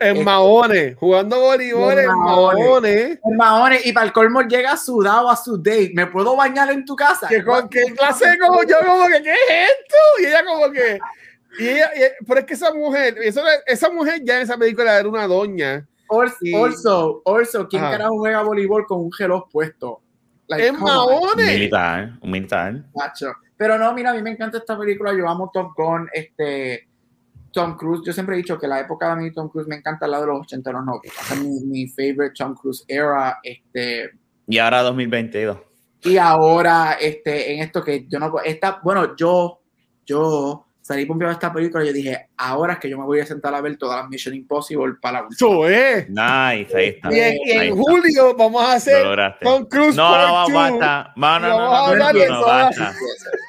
En 0.00 0.16
este, 0.16 0.24
Mahone, 0.24 0.94
jugando 0.94 1.38
voleibol 1.38 1.98
en 1.98 2.06
Mahone. 2.06 3.20
En 3.24 3.36
Mahone, 3.36 3.80
y 3.84 3.92
para 3.92 4.06
el 4.06 4.12
colmo 4.12 4.42
llega 4.42 4.76
sudado 4.76 5.30
a 5.30 5.36
su 5.36 5.56
date. 5.56 5.92
¿Me 5.94 6.06
puedo 6.08 6.34
bañar 6.34 6.70
en 6.70 6.84
tu 6.84 6.96
casa? 6.96 7.28
¿Qué, 7.28 7.44
con, 7.44 7.68
¿qué 7.68 7.84
clase 7.96 8.24
como 8.40 8.62
yo? 8.64 8.76
Como 8.84 9.06
que, 9.06 9.22
¿qué 9.22 9.32
es 9.32 9.68
esto? 9.70 9.96
Y 10.20 10.26
ella 10.26 10.44
como 10.44 10.72
que... 10.72 10.98
Y 11.58 11.68
ella, 11.68 11.90
pero 12.26 12.40
es 12.40 12.46
que 12.46 12.54
esa 12.54 12.72
mujer, 12.72 13.16
esa 13.66 13.90
mujer 13.90 14.22
ya 14.24 14.36
en 14.36 14.42
esa 14.42 14.56
película 14.56 14.98
era 14.98 15.08
una 15.08 15.26
doña. 15.26 15.86
Also, 16.08 17.22
also, 17.24 17.68
¿quién 17.68 17.82
carajo 17.82 18.18
juega 18.18 18.42
voleibol 18.42 18.86
con 18.86 19.00
un 19.00 19.12
gelo 19.12 19.48
puesto? 19.50 20.02
Like, 20.48 20.66
es 20.66 20.72
Un 20.72 21.46
militar, 21.46 22.18
un 22.20 22.30
militar. 22.30 22.84
Pero 23.56 23.78
no, 23.78 23.92
mira, 23.94 24.10
a 24.10 24.14
mí 24.14 24.22
me 24.22 24.30
encanta 24.30 24.58
esta 24.58 24.78
película. 24.78 25.14
Yo 25.16 25.28
amo 25.28 25.50
Top 25.52 25.72
Gun. 25.76 26.08
Este, 26.12 26.88
Tom 27.52 27.76
Cruise, 27.76 28.02
yo 28.04 28.12
siempre 28.12 28.34
he 28.34 28.38
dicho 28.38 28.58
que 28.58 28.66
la 28.66 28.80
época 28.80 29.14
de 29.14 29.22
mí 29.22 29.32
Tom 29.32 29.48
Cruise 29.48 29.68
me 29.68 29.76
encanta 29.76 30.06
la 30.06 30.20
de 30.20 30.26
los 30.26 30.40
80 30.40 30.72
los 30.72 30.84
90. 30.84 31.08
es 31.08 31.40
mi, 31.40 31.60
mi 31.60 31.88
favorite 31.88 32.34
Tom 32.36 32.54
Cruise 32.54 32.84
era. 32.86 33.38
Este, 33.42 34.10
y 34.46 34.58
ahora 34.58 34.82
2022. 34.82 35.58
Y 36.02 36.18
ahora, 36.18 36.98
este, 37.00 37.54
en 37.54 37.60
esto 37.60 37.82
que 37.82 38.06
yo 38.06 38.18
no. 38.18 38.40
Esta, 38.44 38.80
bueno, 38.82 39.16
yo, 39.16 39.60
yo 40.04 40.66
salí 40.84 41.06
pompeado 41.06 41.30
de 41.30 41.34
esta 41.34 41.50
película 41.50 41.82
y 41.82 41.86
yo 41.86 41.92
dije, 41.94 42.28
ahora 42.36 42.74
es 42.74 42.78
que 42.78 42.90
yo 42.90 42.98
me 42.98 43.06
voy 43.06 43.18
a 43.18 43.24
sentar 43.24 43.54
a 43.54 43.62
ver 43.62 43.78
todas 43.78 44.02
las 44.02 44.10
Mission 44.10 44.34
Impossible 44.34 44.96
para 45.00 45.22
la 45.22 45.28
Eso 45.30 45.66
es. 45.66 46.10
Nice, 46.10 46.76
ahí 46.76 46.88
está. 46.88 47.10
Y 47.10 47.20
en, 47.20 47.36
y 47.46 47.50
en 47.52 47.74
julio 47.74 48.36
vamos 48.36 48.62
a 48.62 48.74
hacer 48.74 49.02
Tom 49.40 49.64
Cruise 49.64 49.96
No, 49.96 50.10
no, 50.14 50.46
no, 50.46 50.54
basta. 50.54 51.12
No, 51.16 51.40
no, 51.40 51.48
no, 51.48 52.12
no, 52.12 52.12
no, 52.12 52.46
basta. 52.46 52.94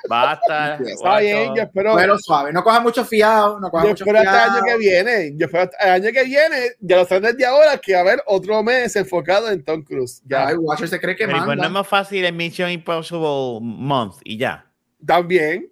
Basta. 0.07 0.75
Está 0.75 1.19
bien, 1.19 1.53
yo 1.55 1.63
espero. 1.63 1.95
Pero 1.97 2.17
suave, 2.17 2.53
no 2.53 2.63
coja 2.63 2.79
mucho 2.79 3.03
fiado, 3.03 3.59
no 3.59 3.69
coja 3.69 3.83
yo 3.83 3.89
mucho 3.89 4.05
espero 4.05 4.21
fiado. 4.21 4.37
hasta 4.37 4.47
el 4.47 4.55
año 4.55 4.63
que 4.65 4.77
viene. 4.77 5.33
Yo 5.35 5.45
espero 5.47 5.63
hasta 5.63 5.77
el 5.85 5.91
año 5.91 6.11
que 6.13 6.23
viene, 6.23 6.57
ya 6.79 6.95
lo 6.95 7.05
saben 7.05 7.23
desde 7.23 7.45
ahora, 7.45 7.77
que 7.79 7.93
va 7.93 7.99
a 7.99 8.01
haber 8.03 8.23
otro 8.27 8.63
mes 8.63 8.95
enfocado 8.95 9.51
en 9.51 9.61
Tom 9.61 9.83
Cruise. 9.83 10.21
Ya. 10.25 10.47
Ay, 10.47 10.55
Watcher 10.55 10.87
se 10.87 11.01
cree 11.01 11.17
que 11.17 11.25
Pero 11.25 11.39
pues 11.39 11.47
manda. 11.47 11.63
no 11.63 11.67
es 11.67 11.73
más 11.73 11.87
fácil 11.87 12.23
el 12.23 12.33
Mission 12.33 12.71
Impossible 12.71 13.59
Month 13.61 14.19
y 14.23 14.37
ya. 14.37 14.71
También. 15.05 15.69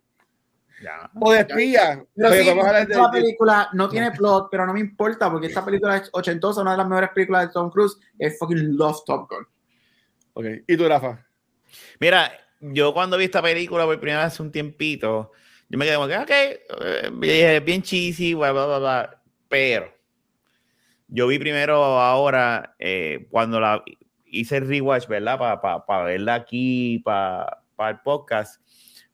Ya. 0.84 1.10
O 1.20 1.32
de 1.32 1.40
espía. 1.40 2.04
Pero 2.14 2.30
Pero 2.30 2.44
sí, 2.44 2.50
vamos 2.50 2.66
a 2.66 2.68
hablar 2.68 2.88
de- 2.88 2.94
esta 2.94 3.12
película 3.12 3.70
no 3.74 3.90
tiene 3.90 4.12
plot, 4.12 4.50
pero 4.52 4.66
no 4.66 4.74
me 4.74 4.82
importa 4.82 5.32
porque 5.32 5.48
esta 5.48 5.64
película 5.64 5.96
es 5.98 6.10
ochentosa, 6.12 6.62
una 6.62 6.72
de 6.72 6.78
las 6.78 6.88
mejores 6.88 7.10
películas 7.12 7.48
de 7.48 7.54
Tom 7.54 7.70
Cruise. 7.72 7.98
Es 8.20 8.38
fucking 8.38 8.76
Love 8.76 8.98
Top 9.06 9.30
Gun. 9.30 9.48
Ok. 10.34 10.46
¿Y 10.68 10.76
tú, 10.76 10.88
Rafa? 10.88 11.26
Mira, 12.00 12.32
yo 12.60 12.94
cuando 12.94 13.18
vi 13.18 13.26
esta 13.26 13.42
película 13.42 13.86
por 13.86 13.98
primera 14.00 14.24
vez 14.24 14.34
hace 14.34 14.42
un 14.44 14.52
tiempito, 14.52 15.32
yo 15.70 15.78
me 15.78 15.86
quedé 15.86 15.96
como 15.96 16.08
que, 16.08 16.18
ok, 16.18 16.30
eh, 16.30 17.12
dije, 17.20 17.60
bien 17.62 17.82
cheesy, 17.82 18.34
bla, 18.34 18.52
bla, 18.52 18.66
bla, 18.66 18.80
bla. 18.80 19.22
Pero 19.48 19.94
yo 21.08 21.28
vi 21.28 21.40
primero 21.40 21.76
ahora, 21.84 22.76
eh, 22.80 23.28
cuando 23.30 23.60
la 23.60 23.84
hice 24.26 24.58
el 24.58 24.68
rewatch, 24.68 25.08
¿verdad? 25.08 25.38
Para 25.62 26.04
verla 26.04 26.34
aquí, 26.36 27.00
para 27.06 27.62
el 27.90 28.00
podcast, 28.00 28.62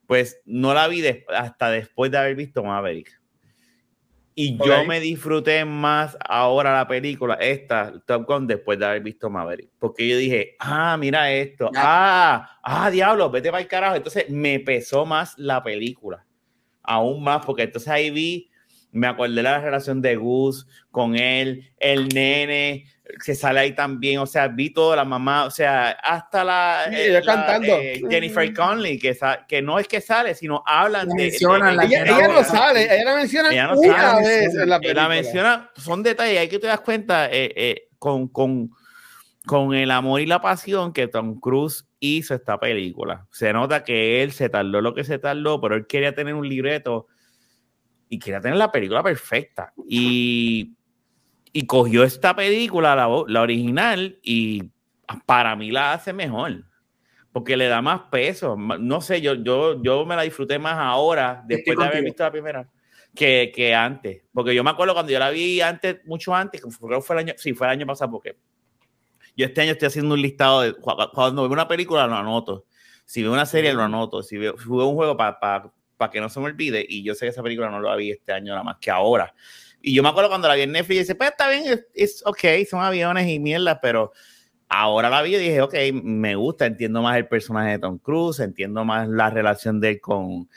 pues 0.09 0.41
no 0.43 0.73
la 0.73 0.87
vi 0.87 1.03
hasta 1.27 1.69
después 1.69 2.09
de 2.09 2.17
haber 2.17 2.35
visto 2.35 2.63
Maverick. 2.63 3.21
Y 4.33 4.57
yo 4.57 4.83
me 4.83 4.99
disfruté 4.99 5.65
más 5.65 6.17
ahora 6.27 6.73
la 6.73 6.87
película, 6.87 7.35
esta, 7.35 7.93
Top 8.07 8.25
Gun, 8.25 8.47
después 8.47 8.79
de 8.79 8.87
haber 8.87 9.03
visto 9.03 9.29
Maverick. 9.29 9.69
Porque 9.77 10.07
yo 10.07 10.17
dije, 10.17 10.55
ah, 10.57 10.97
mira 10.97 11.31
esto. 11.31 11.69
Ah, 11.75 12.57
ah, 12.63 12.89
diablo, 12.89 13.29
vete 13.29 13.51
para 13.51 13.61
el 13.61 13.67
carajo. 13.67 13.97
Entonces 13.97 14.27
me 14.31 14.59
pesó 14.59 15.05
más 15.05 15.37
la 15.37 15.61
película. 15.61 16.25
Aún 16.81 17.23
más, 17.23 17.45
porque 17.45 17.61
entonces 17.61 17.89
ahí 17.89 18.09
vi, 18.09 18.48
me 18.91 19.07
acordé 19.07 19.35
de 19.35 19.43
la 19.43 19.59
relación 19.59 20.01
de 20.01 20.15
Gus 20.15 20.67
con 20.91 21.15
él, 21.15 21.71
el 21.77 22.07
nene 22.09 22.85
que 23.25 23.33
sale 23.33 23.59
ahí 23.59 23.73
también. 23.73 24.19
O 24.19 24.25
sea, 24.27 24.47
vi 24.47 24.69
toda 24.71 24.95
la 24.95 25.03
mamá, 25.05 25.45
o 25.45 25.51
sea, 25.51 25.89
hasta 25.91 26.43
la, 26.43 26.85
Sí, 26.89 26.95
eh, 26.95 27.09
la, 27.11 27.21
cantando. 27.21 27.67
eh, 27.79 28.01
Jennifer 28.09 28.53
Conley, 28.53 28.99
que, 28.99 29.17
que 29.47 29.61
no 29.61 29.79
es 29.79 29.87
que 29.87 29.99
sale, 30.01 30.35
sino 30.35 30.63
hablan 30.65 31.07
La 31.07 31.13
de. 31.15 31.23
mencionan, 31.23 31.79
Ella, 31.81 32.03
Ella 32.03 32.17
ella 32.17 32.27
no 32.27 32.43
sale. 32.43 32.83
ella 32.95 33.03
la 33.05 33.15
menciona 33.15 33.51
Ella 33.51 33.67
no 33.67 33.79
una 33.79 33.97
sale, 34.11 34.27
vez 34.27 34.55
en 34.55 34.69
la 34.69 34.79
película. 34.79 35.03
la 35.03 35.09
menciona, 35.09 35.71
son 35.75 36.03
detalles, 36.03 36.39
hay 36.39 36.49
que 36.49 36.59
te 36.59 36.67
das 36.67 36.81
cuenta 36.81 37.25
eh, 37.27 37.51
eh, 37.55 37.87
con, 37.97 38.27
con, 38.27 38.69
con 39.45 39.73
el 39.73 39.89
amor 39.91 40.21
y 40.21 40.25
la 40.27 40.41
pasión 40.41 40.93
que 40.93 41.07
Tom 41.07 41.39
Cruise 41.39 41.85
hizo 41.99 42.35
esta 42.35 42.59
película. 42.59 43.25
Se 43.31 43.51
nota 43.53 43.83
que 43.83 44.21
él 44.23 44.31
se 44.33 44.49
tardó 44.49 44.81
lo 44.81 44.93
que 44.93 45.03
se 45.03 45.17
tardó, 45.19 45.59
pero 45.59 45.75
él 45.75 45.87
quería 45.87 46.13
tener 46.13 46.35
un 46.35 46.47
libreto 46.47 47.07
y 48.09 48.19
quería 48.19 48.41
tener 48.41 48.57
la 48.57 48.71
película 48.71 49.03
perfecta. 49.03 49.71
Y, 49.87 50.75
y 51.53 51.65
cogió 51.65 52.03
esta 52.03 52.35
película, 52.35 52.95
la, 52.95 53.07
la 53.27 53.41
original, 53.41 54.19
y 54.23 54.71
para 55.25 55.55
mí 55.55 55.71
la 55.71 55.93
hace 55.93 56.11
mejor. 56.11 56.65
Porque 57.31 57.55
le 57.55 57.67
da 57.67 57.81
más 57.81 58.01
peso. 58.11 58.57
No 58.57 59.01
sé, 59.01 59.21
yo, 59.21 59.35
yo, 59.35 59.81
yo 59.83 60.05
me 60.05 60.15
la 60.15 60.23
disfruté 60.23 60.57
más 60.57 60.75
ahora, 60.77 61.43
después 61.45 61.77
de 61.77 61.85
haber 61.85 62.03
visto 62.03 62.23
la 62.23 62.31
primera 62.31 62.69
que, 63.15 63.51
que 63.55 63.75
antes. 63.75 64.23
Porque 64.33 64.55
yo 64.55 64.63
me 64.63 64.71
acuerdo 64.71 64.93
cuando 64.93 65.11
yo 65.11 65.19
la 65.19 65.29
vi 65.29 65.61
antes, 65.61 65.99
mucho 66.05 66.33
antes, 66.33 66.61
creo 66.61 66.99
que 66.99 67.05
fue 67.05 67.15
el 67.15 67.19
año, 67.19 67.33
sí, 67.37 67.53
fue 67.53 67.67
el 67.67 67.71
año 67.71 67.85
pasado, 67.85 68.11
porque 68.11 68.37
yo 69.37 69.45
este 69.45 69.61
año 69.61 69.73
estoy 69.73 69.87
haciendo 69.87 70.15
un 70.15 70.21
listado 70.21 70.61
de 70.61 70.73
cu- 70.73 70.91
cuando 71.13 71.43
veo 71.43 71.51
una 71.51 71.67
película 71.67 72.07
lo 72.07 72.15
anoto. 72.15 72.65
Si 73.05 73.21
veo 73.21 73.31
una 73.31 73.45
serie 73.45 73.73
lo 73.73 73.83
anoto. 73.83 74.21
Si 74.23 74.37
veo, 74.37 74.57
si 74.57 74.67
veo 74.67 74.87
un 74.87 74.95
juego 74.95 75.15
para 75.15 75.71
que 76.07 76.21
no 76.21 76.29
se 76.29 76.39
me 76.39 76.45
olvide. 76.45 76.85
Y 76.87 77.03
yo 77.03 77.13
sé 77.15 77.25
que 77.25 77.29
esa 77.29 77.43
película 77.43 77.69
no 77.69 77.81
la 77.81 77.95
vi 77.95 78.11
este 78.11 78.31
año 78.31 78.53
nada 78.53 78.63
más 78.63 78.77
que 78.79 78.89
ahora. 78.89 79.33
Y 79.81 79.93
yo 79.93 80.03
me 80.03 80.09
acuerdo 80.09 80.29
cuando 80.29 80.47
la 80.47 80.55
vi 80.55 80.61
en 80.61 80.71
Netflix 80.71 80.95
y 80.95 80.99
dije, 80.99 81.15
pues 81.15 81.31
está 81.31 81.49
bien, 81.49 81.63
es 81.93 82.23
ok, 82.25 82.39
son 82.69 82.81
aviones 82.81 83.27
y 83.27 83.39
mierda, 83.39 83.79
pero 83.79 84.11
ahora 84.67 85.09
la 85.09 85.21
vi 85.21 85.35
y 85.35 85.39
dije, 85.39 85.61
ok, 85.61 85.73
me 86.03 86.35
gusta, 86.35 86.65
entiendo 86.65 87.01
más 87.01 87.17
el 87.17 87.27
personaje 87.27 87.71
de 87.71 87.79
Tom 87.79 87.97
Cruise, 87.97 88.39
entiendo 88.39 88.83
más 88.85 89.07
la 89.07 89.29
relación 89.29 89.79
de 89.79 89.89
él 89.91 90.01
con, 90.01 90.49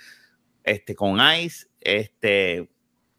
este, 0.65 0.95
con 0.95 1.19
Ice, 1.37 1.67
este, 1.81 2.69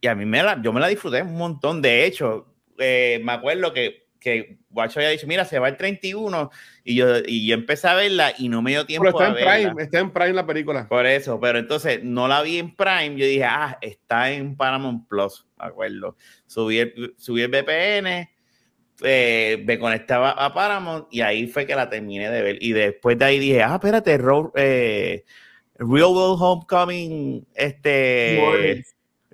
y 0.01 0.07
a 0.07 0.15
mí 0.15 0.25
me 0.25 0.43
la, 0.43 0.61
yo 0.61 0.73
me 0.73 0.81
la 0.81 0.87
disfruté 0.87 1.21
un 1.21 1.35
montón. 1.35 1.81
De 1.81 2.05
hecho, 2.05 2.53
eh, 2.77 3.21
me 3.23 3.31
acuerdo 3.31 3.73
que, 3.73 4.02
que 4.23 4.57
Guacho 4.69 4.99
había 4.99 5.09
dicho, 5.09 5.27
mira, 5.27 5.45
se 5.45 5.59
va 5.59 5.67
el 5.67 5.77
31, 5.77 6.49
y 6.83 6.95
yo, 6.95 7.17
y 7.25 7.45
yo 7.45 7.53
empecé 7.55 7.87
a 7.89 7.93
verla 7.93 8.33
y 8.37 8.49
no 8.49 8.61
me 8.61 8.71
dio 8.71 8.85
tiempo 8.85 9.03
Pero 9.05 9.17
está 9.17 9.25
a 9.25 9.27
en 9.29 9.35
verla. 9.35 9.69
Prime, 9.69 9.83
está 9.83 9.99
en 9.99 10.11
Prime 10.11 10.33
la 10.33 10.45
película. 10.47 10.87
Por 10.87 11.05
eso, 11.05 11.39
pero 11.39 11.59
entonces 11.59 12.03
no 12.03 12.27
la 12.27 12.41
vi 12.41 12.57
en 12.57 12.75
Prime. 12.75 13.15
Yo 13.17 13.25
dije, 13.25 13.43
ah, 13.43 13.77
está 13.81 14.31
en 14.31 14.55
Paramount 14.55 15.07
Plus, 15.07 15.45
me 15.59 15.65
acuerdo. 15.65 16.15
Subí 16.47 16.79
el, 16.79 17.13
subí 17.17 17.41
el 17.41 17.49
VPN, 17.51 18.29
eh, 19.03 19.63
me 19.65 19.77
conectaba 19.77 20.31
a 20.31 20.53
Paramount 20.53 21.07
y 21.11 21.21
ahí 21.21 21.47
fue 21.47 21.65
que 21.65 21.75
la 21.75 21.89
terminé 21.89 22.29
de 22.29 22.41
ver. 22.41 22.57
Y 22.61 22.71
después 22.71 23.17
de 23.17 23.25
ahí 23.25 23.39
dije, 23.39 23.61
ah, 23.61 23.73
espérate, 23.75 24.17
Ro- 24.17 24.53
eh, 24.55 25.25
Real 25.75 26.11
World 26.11 26.41
Homecoming, 26.41 27.45
este. 27.55 28.83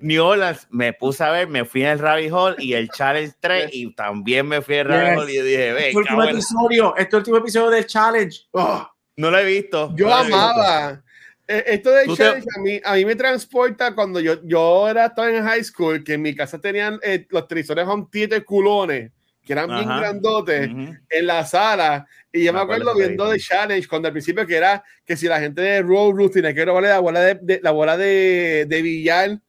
New 0.02 0.24
Orleans, 0.24 0.66
me 0.70 0.92
puse 0.92 1.22
a 1.24 1.30
ver, 1.30 1.48
me 1.48 1.64
fui 1.64 1.82
el 1.84 1.98
Rabbit 1.98 2.32
Hole 2.32 2.56
y 2.58 2.74
el 2.74 2.88
Challenge 2.90 3.32
3 3.40 3.70
y 3.72 3.94
también 3.94 4.46
me 4.46 4.60
fui 4.62 4.78
al 4.78 4.86
Rabbit 4.86 5.08
Yes. 5.10 5.18
Hole 5.18 5.32
y 5.32 5.36
yo 5.36 5.44
dije, 5.44 5.72
ve, 5.72 5.86
Este 5.88 5.98
último 5.98 6.24
episodio, 6.24 6.94
este 6.96 7.16
último 7.16 7.36
episodio 7.38 7.70
del 7.70 7.86
challenge. 7.86 8.40
Oh, 8.52 8.88
no 9.16 9.30
lo 9.30 9.38
he 9.38 9.44
visto. 9.44 9.92
Yo 9.96 10.08
no 10.08 10.20
visto. 10.24 10.36
amaba. 10.36 11.02
Eh, 11.46 11.64
Esto 11.66 11.90
de 11.90 12.04
Tú 12.04 12.16
te- 12.16 12.22
challenge 12.22 12.46
a 12.56 12.60
mí, 12.60 12.80
a 12.84 12.94
mí 12.94 13.04
me 13.04 13.16
transporta 13.16 13.94
cuando 13.94 14.20
yo, 14.20 14.36
yo 14.44 14.88
era 14.88 15.06
estaba 15.06 15.30
en 15.30 15.44
high 15.44 15.64
school, 15.64 16.02
que 16.04 16.14
en 16.14 16.22
mi 16.22 16.34
casa 16.34 16.60
tenían 16.60 16.98
eh, 17.02 17.26
los 17.30 17.46
televisores 17.48 17.86
home 17.86 18.06
theater 18.10 18.44
culones, 18.44 19.10
que 19.44 19.52
eran 19.52 19.66
bien 19.68 19.80
Ajá. 19.90 19.98
grandotes, 20.00 20.68
Ujú. 20.70 20.94
en 21.10 21.26
la 21.26 21.44
sala. 21.44 22.06
Y 22.32 22.44
yo 22.44 22.52
Me 22.52 22.58
me 22.60 22.62
acuerdo 22.62 22.94
viendo 22.94 23.28
de 23.28 23.40
challenge, 23.40 23.88
cuando 23.88 24.06
al 24.06 24.12
principio 24.12 24.46
que 24.46 24.56
era 24.56 24.84
que 25.04 25.16
si 25.16 25.26
la 25.26 25.40
gente 25.40 25.60
de 25.60 25.82
Road 25.82 26.12
Ruth 26.12 26.32
tenía 26.34 26.54
que 26.54 26.64
robarle 26.64 26.88
la 26.90 27.00
bola 27.00 27.20
de, 27.20 27.38
de- 27.42 27.60
la 27.60 27.72
bola 27.72 27.96
de, 27.96 28.66
de 28.68 28.82
billar 28.82 29.40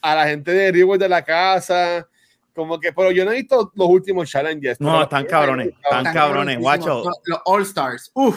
a 0.00 0.14
la 0.14 0.26
gente 0.26 0.52
de 0.52 0.72
River 0.72 0.98
de 0.98 1.08
la 1.08 1.24
casa. 1.24 2.06
Como 2.54 2.78
que, 2.80 2.92
pero 2.92 3.10
yo 3.12 3.24
no 3.24 3.32
he 3.32 3.36
visto 3.36 3.72
los 3.74 3.88
últimos 3.88 4.28
challenges. 4.28 4.80
No, 4.80 5.02
están 5.02 5.24
cabrones, 5.26 5.68
están 5.68 5.98
están 5.98 6.14
cabrones, 6.14 6.58
guacho. 6.58 7.04
Los, 7.24 7.40
All 7.44 7.62
Stars. 7.62 8.10
Uf. 8.14 8.36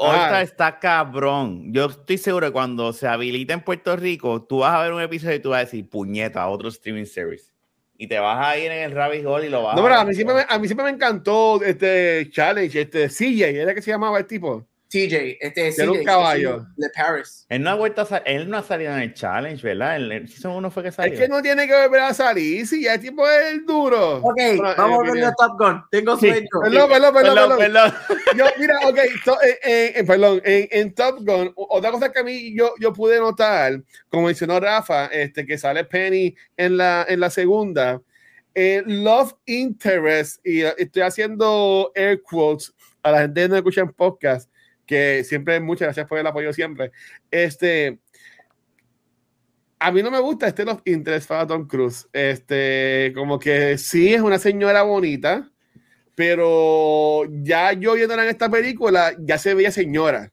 All-Star 0.00 0.34
Ah. 0.34 0.42
está 0.42 0.78
cabrón. 0.78 1.72
Yo 1.72 1.86
estoy 1.86 2.18
seguro 2.18 2.46
que 2.46 2.52
cuando 2.52 2.92
se 2.92 3.08
habilita 3.08 3.52
en 3.54 3.62
Puerto 3.62 3.96
Rico, 3.96 4.42
tú 4.42 4.58
vas 4.58 4.72
a 4.74 4.82
ver 4.82 4.92
un 4.92 5.00
episodio 5.02 5.34
y 5.36 5.40
tú 5.40 5.50
vas 5.50 5.62
a 5.62 5.64
decir, 5.64 5.88
puñeta, 5.88 6.46
otro 6.46 6.68
streaming 6.68 7.04
service. 7.06 7.50
Y 7.96 8.06
te 8.06 8.16
vas 8.20 8.46
a 8.46 8.56
ir 8.56 8.70
en 8.70 8.84
el 8.84 8.92
rabbit 8.92 9.26
hole 9.26 9.48
y 9.48 9.50
lo 9.50 9.64
vas 9.64 9.74
No, 9.74 9.80
a 9.80 9.84
pero 9.84 9.94
a 9.96 9.98
ver. 10.04 10.08
mí, 10.08 10.14
siempre 10.14 10.36
me, 10.36 10.44
a 10.48 10.56
mí 10.60 10.68
siempre 10.68 10.84
me 10.84 10.90
encantó 10.92 11.60
este 11.64 12.28
challenge, 12.30 12.80
este 12.80 13.08
CJ, 13.08 13.60
era 13.60 13.74
que 13.74 13.82
se 13.82 13.90
llamaba 13.90 14.18
el 14.18 14.26
tipo. 14.26 14.64
TJ, 14.88 15.36
este 15.40 15.68
es 15.68 15.78
Era 15.78 15.90
un 15.92 16.02
caballo. 16.02 16.66
de 16.76 16.88
Paris. 16.90 17.44
Él 17.50 17.62
no 17.62 17.70
ha 17.70 17.74
vuelto 17.74 18.00
a 18.00 18.04
sal- 18.06 18.22
él 18.24 18.48
no 18.48 18.56
ha 18.56 18.62
salido 18.62 18.92
en 18.94 19.00
el 19.00 19.12
challenge, 19.14 19.62
¿verdad? 19.62 19.96
El, 19.96 20.10
el 20.12 20.28
season 20.28 20.52
uno 20.56 20.70
fue 20.70 20.82
que 20.82 20.90
salió. 20.92 21.12
Es 21.12 21.20
que 21.20 21.28
no 21.28 21.42
tiene 21.42 21.66
que 21.66 21.74
volver 21.78 22.00
a 22.00 22.14
salir, 22.14 22.66
si 22.66 22.84
ya 22.84 22.94
el 22.94 23.00
tipo 23.00 23.28
es 23.28 23.52
el 23.52 23.66
duro. 23.66 24.16
Ok, 24.16 24.34
Bueno, 24.36 24.62
vamos 24.78 25.04
eh, 25.06 25.10
a 25.10 25.12
ver 25.12 25.24
a 25.24 25.32
Top 25.34 25.58
Gun. 25.58 25.82
Tengo 25.90 26.16
Sí. 26.18 26.28
sueño. 26.28 26.46
Perdón, 26.62 26.88
perdón, 26.90 27.14
perdón, 27.14 27.34
Perdón, 27.34 27.58
perdón. 27.58 27.92
perdón. 28.08 28.38
Yo, 28.38 28.44
mira, 28.58 28.78
ok, 28.88 28.98
so, 29.24 29.42
eh, 29.42 29.58
eh, 29.62 29.92
eh, 29.96 30.04
perdón, 30.04 30.40
en, 30.44 30.68
en 30.70 30.94
Top 30.94 31.18
Gun, 31.20 31.52
otra 31.54 31.90
cosa 31.90 32.10
que 32.10 32.20
a 32.20 32.24
mí 32.24 32.54
yo, 32.56 32.72
yo 32.80 32.92
pude 32.92 33.18
notar, 33.18 33.82
como 34.08 34.26
mencionó 34.26 34.58
Rafa, 34.58 35.06
este, 35.06 35.44
que 35.44 35.58
sale 35.58 35.84
Penny 35.84 36.34
en 36.56 36.78
la, 36.78 37.04
en 37.08 37.20
la 37.20 37.28
segunda, 37.28 38.00
eh, 38.54 38.82
Love 38.86 39.34
Interest, 39.44 40.44
y 40.46 40.62
estoy 40.62 41.02
haciendo 41.02 41.92
air 41.94 42.22
quotes 42.22 42.72
a 43.02 43.12
la 43.12 43.20
gente 43.20 43.42
que 43.42 43.48
no 43.48 43.56
escucha 43.56 43.82
en 43.82 43.92
podcast, 43.92 44.47
que 44.88 45.22
siempre, 45.22 45.60
muchas 45.60 45.86
gracias 45.86 46.08
por 46.08 46.18
el 46.18 46.26
apoyo 46.26 46.52
siempre. 46.52 46.90
Este, 47.30 48.00
a 49.78 49.92
mí 49.92 50.02
no 50.02 50.10
me 50.10 50.18
gusta 50.18 50.48
este 50.48 50.64
Love 50.64 50.80
Interest 50.86 51.28
para 51.28 51.46
Tom 51.46 51.68
Cruise. 51.68 52.08
Este, 52.12 53.12
como 53.14 53.38
que 53.38 53.78
sí 53.78 54.14
es 54.14 54.22
una 54.22 54.38
señora 54.38 54.82
bonita, 54.82 55.48
pero 56.16 57.22
ya 57.42 57.74
yo 57.74 57.94
viéndola 57.94 58.24
en 58.24 58.30
esta 58.30 58.50
película, 58.50 59.14
ya 59.20 59.38
se 59.38 59.54
veía 59.54 59.70
señora. 59.70 60.32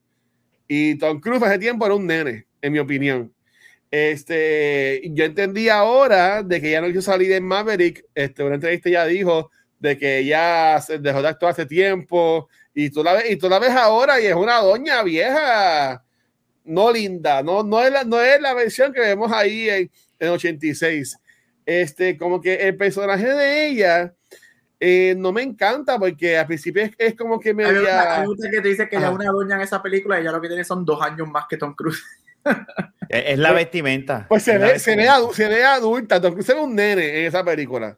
Y 0.68 0.98
Tom 0.98 1.20
Cruise 1.20 1.44
hace 1.44 1.60
tiempo 1.60 1.86
era 1.86 1.96
un 1.96 2.08
nene, 2.08 2.48
en 2.62 2.74
mi 2.74 2.80
opinión. 2.80 3.34
Este, 3.92 5.02
yo 5.12 5.26
entendí 5.26 5.70
ahora 5.70 6.44
de 6.44 6.62
que 6.62 6.72
ya 6.72 6.82
no 6.82 6.88
quiso 6.88 7.02
salir 7.02 7.32
en 7.34 7.44
Maverick. 7.44 8.06
Este, 8.16 8.44
una 8.44 8.56
entrevista 8.56 8.90
ya 8.90 9.06
dijo 9.06 9.52
de 9.80 9.98
que 9.98 10.20
ella 10.20 10.80
se 10.82 10.98
dejó 10.98 11.22
de 11.22 11.28
actuar 11.28 11.52
hace 11.52 11.66
tiempo 11.66 12.48
y 12.76 12.90
tú 12.90 13.04
la 13.04 13.14
ves, 13.14 13.32
y 13.32 13.38
tú 13.38 13.48
la 13.48 13.58
ves 13.58 13.72
ahora 13.72 14.20
y 14.20 14.26
es 14.26 14.36
una 14.36 14.58
doña 14.58 15.02
vieja, 15.02 16.04
no 16.66 16.92
linda, 16.92 17.42
no, 17.42 17.64
no, 17.64 17.82
es, 17.82 17.92
la, 17.92 18.04
no 18.04 18.22
es 18.22 18.40
la 18.42 18.54
versión 18.54 18.92
que 18.92 19.00
vemos 19.00 19.32
ahí 19.32 19.70
en, 19.70 19.92
en 20.20 20.30
86. 20.30 21.18
Este, 21.66 22.18
como 22.18 22.42
que 22.42 22.56
el 22.56 22.76
personaje 22.76 23.28
de 23.28 23.68
ella 23.68 24.14
eh, 24.80 25.16
no 25.18 25.32
me 25.32 25.42
encanta 25.42 25.98
porque 25.98 26.38
al 26.38 26.48
principio 26.48 26.84
es, 26.84 26.92
es 26.98 27.16
como 27.16 27.40
que 27.40 27.54
me 27.54 27.64
había... 27.64 28.22
Hay 28.22 28.28
que 28.52 28.62
te 28.62 28.68
dice 28.68 28.90
que 28.90 28.98
ella 28.98 29.08
es 29.08 29.16
una 29.16 29.32
doña 29.32 29.56
en 29.56 29.62
esa 29.62 29.82
película 29.82 30.18
y 30.18 30.22
ella 30.22 30.34
lo 30.34 30.42
que 30.42 30.50
tiene 30.50 30.66
son 30.66 30.84
dos 30.84 31.02
años 31.02 31.30
más 31.30 31.46
que 31.50 31.56
Tom 31.56 31.74
Cruise. 31.74 32.04
es 33.10 33.40
la 33.40 33.54
vestimenta. 33.54 34.26
Pues 34.28 34.44
se, 34.44 34.58
ve, 34.58 34.80
se, 34.80 34.98
ve, 34.98 35.08
se 35.34 35.48
ve 35.48 35.64
adulta, 35.64 36.20
Tom 36.20 36.34
Cruise 36.34 36.50
es 36.50 36.56
un 36.56 36.76
nene 36.76 37.20
en 37.20 37.26
esa 37.26 37.44
película. 37.44 37.98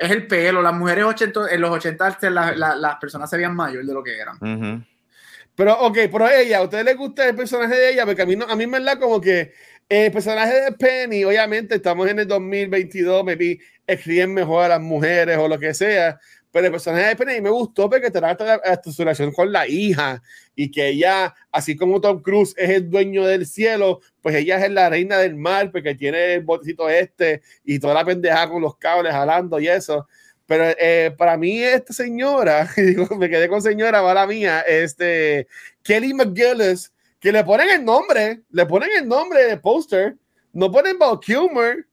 Es 0.00 0.10
el 0.10 0.26
pelo, 0.26 0.62
las 0.62 0.72
mujeres 0.72 1.04
80, 1.04 1.50
en 1.50 1.60
los 1.60 1.70
80 1.70 2.16
la, 2.30 2.52
la, 2.56 2.74
las 2.74 2.96
personas 2.96 3.28
se 3.28 3.36
veían 3.36 3.54
mayor 3.54 3.84
de 3.84 3.92
lo 3.92 4.02
que 4.02 4.18
eran. 4.18 4.86
Pero, 5.54 5.78
ok, 5.78 5.98
pero 6.10 6.30
ella, 6.30 6.58
¿a 6.58 6.62
ustedes 6.62 6.86
les 6.86 6.96
gusta 6.96 7.28
el 7.28 7.36
personaje 7.36 7.74
de 7.74 7.92
ella? 7.92 8.06
Porque 8.06 8.22
a 8.22 8.26
mí, 8.26 8.34
no, 8.34 8.46
a 8.46 8.56
mí 8.56 8.66
me 8.66 8.80
da 8.80 8.98
como 8.98 9.20
que 9.20 9.52
el 9.90 10.10
personaje 10.10 10.54
de 10.54 10.72
Penny, 10.72 11.22
obviamente 11.24 11.74
estamos 11.74 12.08
en 12.08 12.20
el 12.20 12.26
2022, 12.26 13.24
me 13.24 13.36
vi 13.36 13.60
escriben 13.86 14.32
mejor 14.32 14.64
a 14.64 14.68
las 14.68 14.80
mujeres 14.80 15.36
o 15.36 15.48
lo 15.48 15.58
que 15.58 15.74
sea, 15.74 16.18
pero 16.52 16.66
el 16.66 16.72
personaje 16.72 17.06
de 17.06 17.16
Penny 17.16 17.40
me 17.40 17.50
gustó 17.50 17.88
porque 17.88 18.10
trata 18.10 18.58
de 18.58 18.92
su 18.92 19.02
relación 19.02 19.32
con 19.32 19.52
la 19.52 19.68
hija 19.68 20.22
y 20.56 20.70
que 20.70 20.88
ella, 20.88 21.34
así 21.52 21.76
como 21.76 22.00
Tom 22.00 22.22
Cruise 22.22 22.54
es 22.56 22.70
el 22.70 22.90
dueño 22.90 23.24
del 23.24 23.46
cielo, 23.46 24.00
pues 24.20 24.34
ella 24.34 24.64
es 24.64 24.70
la 24.70 24.88
reina 24.88 25.18
del 25.18 25.36
mar 25.36 25.70
porque 25.70 25.94
tiene 25.94 26.34
el 26.34 26.42
botecito 26.42 26.88
este 26.88 27.42
y 27.64 27.78
toda 27.78 27.94
la 27.94 28.04
pendeja 28.04 28.48
con 28.48 28.62
los 28.62 28.76
cables 28.76 29.12
jalando 29.12 29.60
y 29.60 29.68
eso. 29.68 30.06
Pero 30.46 30.64
eh, 30.78 31.14
para 31.16 31.36
mí 31.36 31.62
esta 31.62 31.92
señora, 31.92 32.68
me 33.18 33.30
quedé 33.30 33.48
con 33.48 33.62
señora, 33.62 34.02
la 34.12 34.26
mía, 34.26 34.60
este, 34.62 35.46
Kelly 35.84 36.12
McGillis, 36.12 36.92
que 37.20 37.30
le 37.30 37.44
ponen 37.44 37.70
el 37.70 37.84
nombre, 37.84 38.40
le 38.50 38.66
ponen 38.66 38.90
el 38.98 39.06
nombre 39.06 39.44
de 39.44 39.56
póster, 39.58 40.16
no 40.52 40.72
ponen 40.72 40.98
Val 40.98 41.20
Kilmer, 41.20 41.86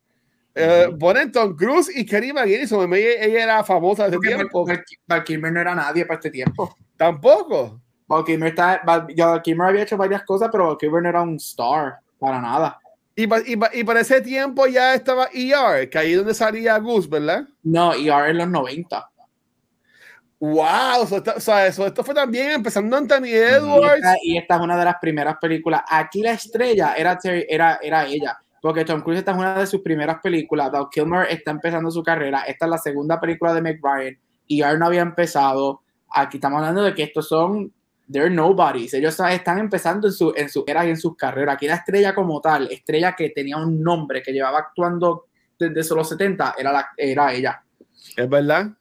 eh, 0.57 0.95
ponen 0.99 1.31
Tom 1.31 1.55
Cruise 1.55 1.95
y 1.95 2.05
Kerry 2.05 2.33
McGinnis, 2.33 2.71
ella 2.71 3.43
era 3.43 3.63
famosa 3.63 4.05
hace 4.05 4.17
tiempo. 4.17 4.65
Val 5.05 5.23
Kilmer 5.23 5.51
no 5.51 5.61
era 5.61 5.75
nadie 5.75 6.05
para 6.05 6.17
este 6.17 6.31
tiempo. 6.31 6.75
Tampoco. 6.95 7.81
Val 8.07 8.23
Kilmer, 8.23 8.49
está, 8.49 8.81
Val, 8.85 9.41
Kilmer 9.41 9.67
había 9.67 9.83
hecho 9.83 9.97
varias 9.97 10.23
cosas, 10.23 10.49
pero 10.51 10.67
Val 10.67 10.77
Kilmer 10.77 11.03
no 11.03 11.09
era 11.09 11.21
un 11.21 11.35
star 11.35 11.99
para 12.19 12.41
nada. 12.41 12.79
Y, 13.15 13.23
y, 13.23 13.59
y, 13.73 13.83
para 13.83 14.01
ese 14.01 14.21
tiempo 14.21 14.67
ya 14.67 14.93
estaba 14.93 15.27
ER, 15.33 15.89
que 15.89 15.97
ahí 15.97 16.11
es 16.11 16.17
donde 16.17 16.35
salía 16.35 16.77
Goose, 16.77 17.09
¿verdad? 17.09 17.47
No, 17.63 17.93
ER 17.93 18.29
en 18.29 18.37
los 18.37 18.47
90. 18.47 19.09
Wow, 20.39 21.01
o 21.01 21.39
sea, 21.39 21.65
eso, 21.65 21.87
esto 21.87 22.03
fue 22.03 22.13
también 22.13 22.51
empezando 22.51 22.95
Anthony 22.95 23.33
Edwards. 23.33 24.05
Y 24.21 24.37
esta, 24.37 24.55
es 24.55 24.61
una 24.61 24.77
de 24.77 24.85
las 24.85 24.97
primeras 25.01 25.37
películas. 25.41 25.81
Aquí 25.89 26.21
la 26.21 26.33
estrella 26.33 26.93
era, 26.95 27.17
era, 27.23 27.79
era 27.81 28.05
ella, 28.05 28.37
porque 28.67 28.83
Tom 28.83 28.99
Cruise 28.99 29.19
esta 29.19 29.31
es 29.31 29.37
una 29.37 29.59
de 29.59 29.65
sus 29.65 29.79
primeras 29.79 30.17
películas. 30.21 30.69
Val 30.69 30.89
Kilmer 30.91 31.25
está 31.29 31.51
empezando 31.51 31.89
su 31.89 32.03
carrera. 32.03 32.41
Esta 32.41 32.65
es 32.65 32.69
la 32.69 32.77
segunda 32.77 33.17
película 33.17 33.53
de 33.53 33.79
Ryan. 33.81 34.19
Y 34.45 34.59
no 34.59 34.85
había 34.85 35.03
empezado. 35.03 35.83
Aquí 36.09 36.35
estamos 36.35 36.57
hablando 36.57 36.83
de 36.83 36.93
que 36.93 37.03
estos 37.03 37.29
son. 37.29 37.71
They're 38.11 38.29
nobodies. 38.29 38.93
Ellos 38.93 39.17
están 39.17 39.59
empezando 39.59 40.07
en 40.07 40.13
su, 40.13 40.33
en 40.35 40.49
su 40.49 40.65
era 40.67 40.85
y 40.85 40.89
en 40.89 40.97
sus 40.97 41.15
carreras. 41.15 41.55
Aquí 41.55 41.65
la 41.65 41.75
estrella 41.75 42.13
como 42.13 42.41
tal, 42.41 42.67
estrella 42.69 43.15
que 43.15 43.29
tenía 43.29 43.55
un 43.55 43.81
nombre, 43.81 44.21
que 44.21 44.33
llevaba 44.33 44.59
actuando 44.59 45.27
desde 45.57 45.95
los 45.95 46.09
70, 46.09 46.55
era, 46.57 46.73
la, 46.73 46.89
era 46.97 47.31
ella. 47.31 47.63
Es 48.17 48.29
verdad. 48.29 48.71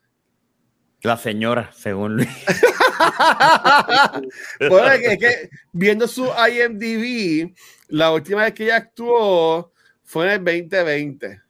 La 1.03 1.17
señora, 1.17 1.71
según 1.73 2.17
Luis. 2.17 2.29
bueno, 4.69 4.89
es 4.89 5.17
que, 5.17 5.49
viendo 5.71 6.09
su 6.09 6.25
IMDb, 6.25 7.55
la 7.87 8.11
última 8.11 8.43
vez 8.43 8.53
que 8.53 8.65
ella 8.65 8.79
actuó 8.79 9.73
fue 10.07 10.25
en 10.25 10.33
el 10.33 10.45
2020. 10.45 11.43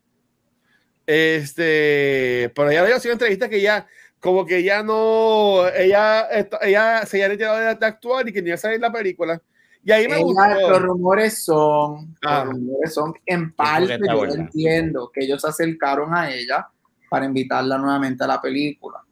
Este, 1.07 2.53
pero 2.53 2.71
ella 2.71 2.83
había 2.83 2.99
sido 2.99 3.13
entrevista 3.13 3.49
que 3.49 3.61
ya, 3.61 3.87
como 4.19 4.45
que 4.45 4.65
ya 4.65 4.83
no, 4.83 5.69
ella, 5.69 6.27
ella 6.63 7.07
se 7.07 7.19
había 7.19 7.29
retirado 7.29 7.59
de, 7.59 7.87
actuar 7.87 8.29
y 8.29 8.33
que 8.33 8.43
ni 8.43 8.49
iba 8.49 8.57
a 8.57 8.59
salir 8.59 8.81
la 8.81 8.91
película. 8.91 9.41
Y 9.85 9.93
ahí 9.93 10.09
me 10.09 10.19
gustó. 10.21 10.69
Los 10.69 10.83
rumores 10.83 11.45
son, 11.45 12.17
los 12.21 12.33
ah. 12.33 12.43
rumores 12.43 12.93
son 12.93 13.15
en 13.25 13.53
parte, 13.53 14.01
yo 14.05 14.25
entiendo 14.25 15.13
que 15.15 15.25
ellos 15.25 15.41
se 15.41 15.49
acercaron 15.49 16.13
a 16.13 16.29
ella 16.29 16.67
para 17.09 17.25
invitarla 17.25 17.79
nuevamente 17.79 18.25
a 18.25 18.27
la 18.27 18.43
película 18.43 19.07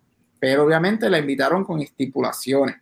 pero 0.45 0.65
obviamente 0.65 1.09
la 1.09 1.17
invitaron 1.17 1.65
con 1.65 1.81
estipulaciones. 1.81 2.77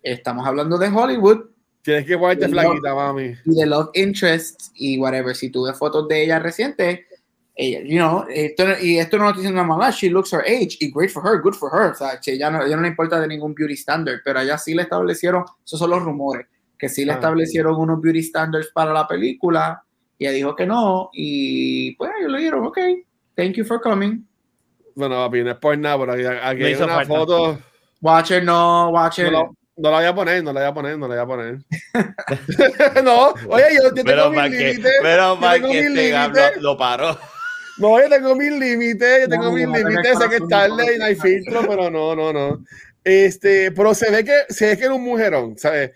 Estamos 0.00 0.46
hablando 0.46 0.78
de 0.78 0.86
Hollywood. 0.86 1.46
Tienes 1.86 2.04
que 2.04 2.18
ponerte 2.18 2.48
flaquita, 2.48 2.96
mami. 2.96 3.36
Y 3.44 3.54
de 3.54 3.64
Love 3.64 3.90
Interest 3.94 4.72
y 4.74 4.98
whatever. 4.98 5.36
Si 5.36 5.50
tú 5.50 5.66
ves 5.66 5.78
fotos 5.78 6.08
de 6.08 6.24
ella 6.24 6.40
reciente, 6.40 7.06
ella, 7.54 7.78
you 7.84 7.98
know, 7.98 8.26
y 8.28 8.98
esto 8.98 9.16
no 9.16 9.22
lo 9.22 9.30
estoy 9.30 9.42
diciendo 9.42 9.62
la 9.62 9.68
mamá, 9.68 9.90
she 9.92 10.10
looks 10.10 10.32
her 10.32 10.40
age, 10.40 10.78
y 10.80 10.90
great 10.90 11.12
for 11.12 11.22
her, 11.24 11.40
good 11.40 11.54
for 11.54 11.70
her. 11.72 11.92
O 11.92 11.94
sea, 11.94 12.18
ella 12.26 12.50
no, 12.50 12.64
ella 12.64 12.74
no 12.74 12.82
le 12.82 12.88
importa 12.88 13.20
de 13.20 13.28
ningún 13.28 13.54
beauty 13.54 13.74
standard, 13.74 14.20
pero 14.24 14.40
allá 14.40 14.58
sí 14.58 14.74
le 14.74 14.82
establecieron, 14.82 15.44
esos 15.64 15.78
son 15.78 15.90
los 15.90 16.02
rumores, 16.02 16.48
que 16.76 16.88
sí 16.88 17.04
le 17.04 17.12
ah. 17.12 17.14
establecieron 17.14 17.76
unos 17.76 18.00
beauty 18.00 18.20
standards 18.20 18.72
para 18.74 18.92
la 18.92 19.06
película, 19.06 19.80
y 20.18 20.26
ella 20.26 20.34
dijo 20.34 20.56
que 20.56 20.66
no, 20.66 21.10
y 21.12 21.94
pues 21.94 22.10
ellos 22.18 22.32
le 22.32 22.38
dijeron, 22.38 22.66
ok, 22.66 22.78
thank 23.36 23.52
you 23.52 23.64
for 23.64 23.80
coming. 23.80 24.26
Bueno, 24.96 25.14
papi, 25.14 25.44
no 25.44 25.52
es 25.52 25.56
por 25.58 25.78
nada, 25.78 26.00
pero 26.00 26.12
aquí, 26.42 26.64
hay 26.64 26.74
una 26.74 27.04
foto. 27.04 27.60
Watcher, 28.00 28.42
no, 28.42 28.90
Watcher. 28.90 29.30
No, 29.30 29.54
no, 29.76 29.90
la 29.90 29.96
voy 29.98 30.06
a 30.06 30.14
poner, 30.14 30.42
no 30.42 30.52
la 30.52 30.60
voy 30.60 30.68
a 30.68 30.74
poner, 30.74 30.98
no 30.98 31.08
la 31.08 31.22
voy 31.22 31.22
a 31.22 31.26
poner. 31.26 31.58
no, 33.04 33.34
oye, 33.48 33.64
yo, 33.74 33.94
yo 33.94 34.04
tengo 34.04 34.30
mis 34.30 34.50
límites. 34.50 34.92
Pero 35.02 35.38
para 35.38 35.60
que 35.60 35.78
este 35.80 36.60
lo, 36.60 36.76
paró. 36.76 37.18
No, 37.78 38.00
yo 38.00 38.08
tengo 38.08 38.34
mis 38.34 38.52
límites, 38.52 39.22
yo 39.22 39.28
tengo 39.28 39.52
mis 39.52 39.68
límites, 39.68 40.18
sé 40.18 40.28
que 40.28 40.36
es 40.36 40.48
tarde 40.48 40.94
y 40.94 40.98
no 40.98 41.04
hay 41.04 41.14
filtro, 41.14 41.60
pero 41.68 41.90
no, 41.90 42.16
no, 42.16 42.32
no. 42.32 42.64
Este, 43.04 43.70
pero 43.70 43.94
se 43.94 44.10
ve 44.10 44.24
que 44.24 44.52
se 44.52 44.66
ve 44.66 44.78
que 44.78 44.84
era 44.84 44.94
un 44.94 45.04
mujerón, 45.04 45.56
¿sabes? 45.56 45.92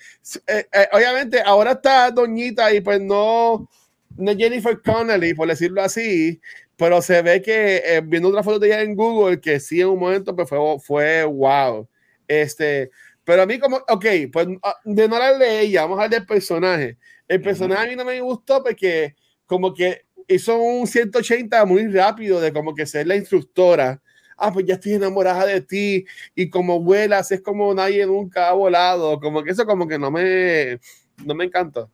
Eh, 0.47 0.67
eh, 0.73 0.89
obviamente 0.93 1.41
ahora 1.45 1.73
está 1.73 2.11
Doñita 2.11 2.73
y 2.73 2.81
pues 2.81 3.01
no, 3.01 3.69
no 4.17 4.37
Jennifer 4.37 4.81
Connelly, 4.81 5.35
por 5.35 5.49
decirlo 5.49 5.83
así, 5.83 6.41
pero 6.77 7.03
se 7.03 7.21
ve 7.23 7.43
que 7.43 7.83
eh, 7.85 8.01
viendo 8.05 8.29
otra 8.29 8.45
foto 8.45 8.61
de 8.61 8.69
ella 8.69 8.83
en 8.83 8.95
Google, 8.95 9.41
que 9.41 9.59
sí 9.59 9.81
en 9.81 9.89
un 9.89 9.99
momento 9.99 10.37
pues 10.37 10.49
fue, 10.49 10.59
fue 10.81 11.25
wow. 11.25 11.89
Este, 12.29 12.93
pero 13.31 13.43
a 13.43 13.47
mí 13.47 13.61
como, 13.61 13.77
ok, 13.77 14.07
pues 14.33 14.49
ah, 14.65 14.75
de 14.83 15.07
no 15.07 15.15
hablar 15.15 15.39
de 15.39 15.61
ella, 15.61 15.83
vamos 15.83 16.01
a 16.01 16.03
hablar 16.03 16.19
del 16.19 16.27
personaje. 16.27 16.99
El 17.29 17.41
personaje 17.41 17.81
a 17.81 17.89
mí 17.89 17.95
no 17.95 18.05
me 18.05 18.21
gustó 18.21 18.61
porque 18.61 19.15
como 19.47 19.73
que 19.73 20.05
hizo 20.27 20.59
un 20.59 20.85
180 20.85 21.65
muy 21.65 21.87
rápido 21.87 22.41
de 22.41 22.53
como 22.53 22.75
que 22.75 22.87
ser 22.87 23.07
la 23.07 23.15
instructora. 23.15 24.03
Ah, 24.37 24.53
pues 24.53 24.67
ya 24.67 24.75
estoy 24.75 24.95
enamorada 24.95 25.47
de 25.47 25.61
ti 25.61 26.05
y 26.35 26.51
como 26.51 26.81
vuelas 26.81 27.31
es 27.31 27.41
como 27.41 27.73
nadie 27.73 28.05
nunca 28.05 28.49
ha 28.49 28.53
volado. 28.53 29.21
Como 29.21 29.45
que 29.45 29.53
eso 29.53 29.65
como 29.65 29.87
que 29.87 29.97
no 29.97 30.11
me, 30.11 30.81
no 31.25 31.33
me 31.37 31.45
encantó. 31.45 31.89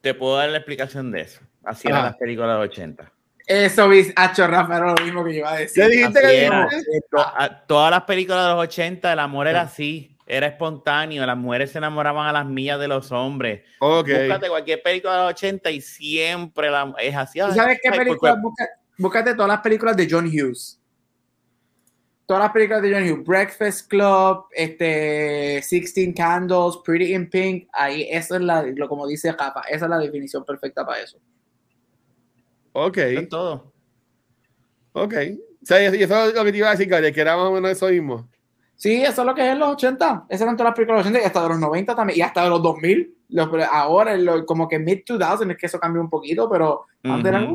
Te 0.00 0.14
puedo 0.14 0.38
dar 0.38 0.48
la 0.48 0.56
explicación 0.56 1.10
de 1.10 1.20
eso. 1.20 1.42
Así 1.62 1.88
eran 1.88 2.04
las 2.04 2.16
películas 2.16 2.56
de 2.58 2.64
80. 2.64 3.12
Eso, 3.46 3.90
Hacho 4.16 4.46
Rafa, 4.46 4.76
era 4.78 4.86
lo 4.94 5.04
mismo 5.04 5.22
que 5.22 5.32
yo 5.32 5.38
iba 5.40 5.52
a 5.52 5.56
decir. 5.58 5.86
dijiste 5.86 6.20
que 6.20 6.50
todas 7.66 7.90
las 7.90 8.02
películas 8.04 8.46
de 8.46 8.52
los 8.54 8.62
80, 8.62 9.12
el 9.12 9.18
amor 9.18 9.46
era 9.46 9.62
así, 9.62 10.16
era 10.26 10.46
espontáneo, 10.46 11.26
las 11.26 11.36
mujeres 11.36 11.70
se 11.72 11.78
enamoraban 11.78 12.26
a 12.26 12.32
las 12.32 12.46
millas 12.46 12.80
de 12.80 12.88
los 12.88 13.12
hombres. 13.12 13.62
Okay. 13.78 14.28
Búscate 14.28 14.48
cualquier 14.48 14.82
película 14.82 15.12
de 15.12 15.22
los 15.24 15.30
80 15.32 15.70
y 15.70 15.80
siempre 15.82 16.70
la, 16.70 16.94
es 16.98 17.14
así. 17.14 17.38
¿Sabes 17.38 17.78
qué 17.82 17.90
película? 17.90 18.40
búscate 18.96 19.34
todas 19.34 19.48
las 19.48 19.60
películas 19.60 19.96
de 19.96 20.08
John 20.10 20.26
Hughes. 20.26 20.80
Todas 22.26 22.44
las 22.44 22.52
películas 22.52 22.80
de 22.80 22.94
John 22.94 23.02
Hughes. 23.02 23.26
Breakfast 23.26 23.90
Club, 23.90 24.46
este, 24.52 25.60
Sixteen 25.62 26.14
Candles, 26.14 26.78
Pretty 26.82 27.12
in 27.12 27.28
Pink. 27.28 27.68
Ahí, 27.74 28.08
eso 28.10 28.36
es 28.36 28.40
la, 28.40 28.62
lo 28.62 28.88
como 28.88 29.06
dice 29.06 29.32
Rafa, 29.32 29.60
esa 29.68 29.84
es 29.84 29.90
la 29.90 29.98
definición 29.98 30.46
perfecta 30.46 30.86
para 30.86 31.02
eso. 31.02 31.18
Ok. 32.74 32.98
todo. 33.30 33.72
Ok. 34.92 35.14
O 35.62 35.66
sea, 35.66 35.82
y 35.82 36.02
eso 36.02 36.26
es 36.26 36.34
lo 36.34 36.44
que 36.44 36.52
te 36.52 36.58
iba 36.58 36.68
a 36.68 36.76
decir, 36.76 36.88
que 36.88 37.20
era 37.20 37.36
más 37.36 37.46
o 37.46 37.52
menos 37.52 37.70
eso 37.70 37.88
mismo. 37.88 38.28
Sí, 38.76 39.02
eso 39.02 39.22
es 39.22 39.26
lo 39.26 39.34
que 39.34 39.46
es 39.46 39.52
en 39.52 39.60
los 39.60 39.70
80. 39.70 40.26
Esas 40.28 40.42
eran 40.42 40.56
todas 40.56 40.70
las 40.70 40.76
películas 40.76 41.04
de 41.04 41.10
los 41.10 41.18
80 41.18 41.24
y 41.24 41.26
hasta 41.26 41.42
de 41.42 41.48
los 41.48 41.58
90 41.58 41.94
también. 41.96 42.18
Y 42.18 42.22
hasta 42.22 42.42
de 42.42 42.50
los 42.50 42.62
2000. 42.62 43.16
ahora, 43.70 44.16
como 44.44 44.68
que 44.68 44.78
mid-2000 44.78 45.52
es 45.52 45.56
que 45.56 45.66
eso 45.66 45.78
cambió 45.78 46.02
un 46.02 46.10
poquito, 46.10 46.50
pero 46.50 46.84
antes 47.04 47.26
eran, 47.26 47.54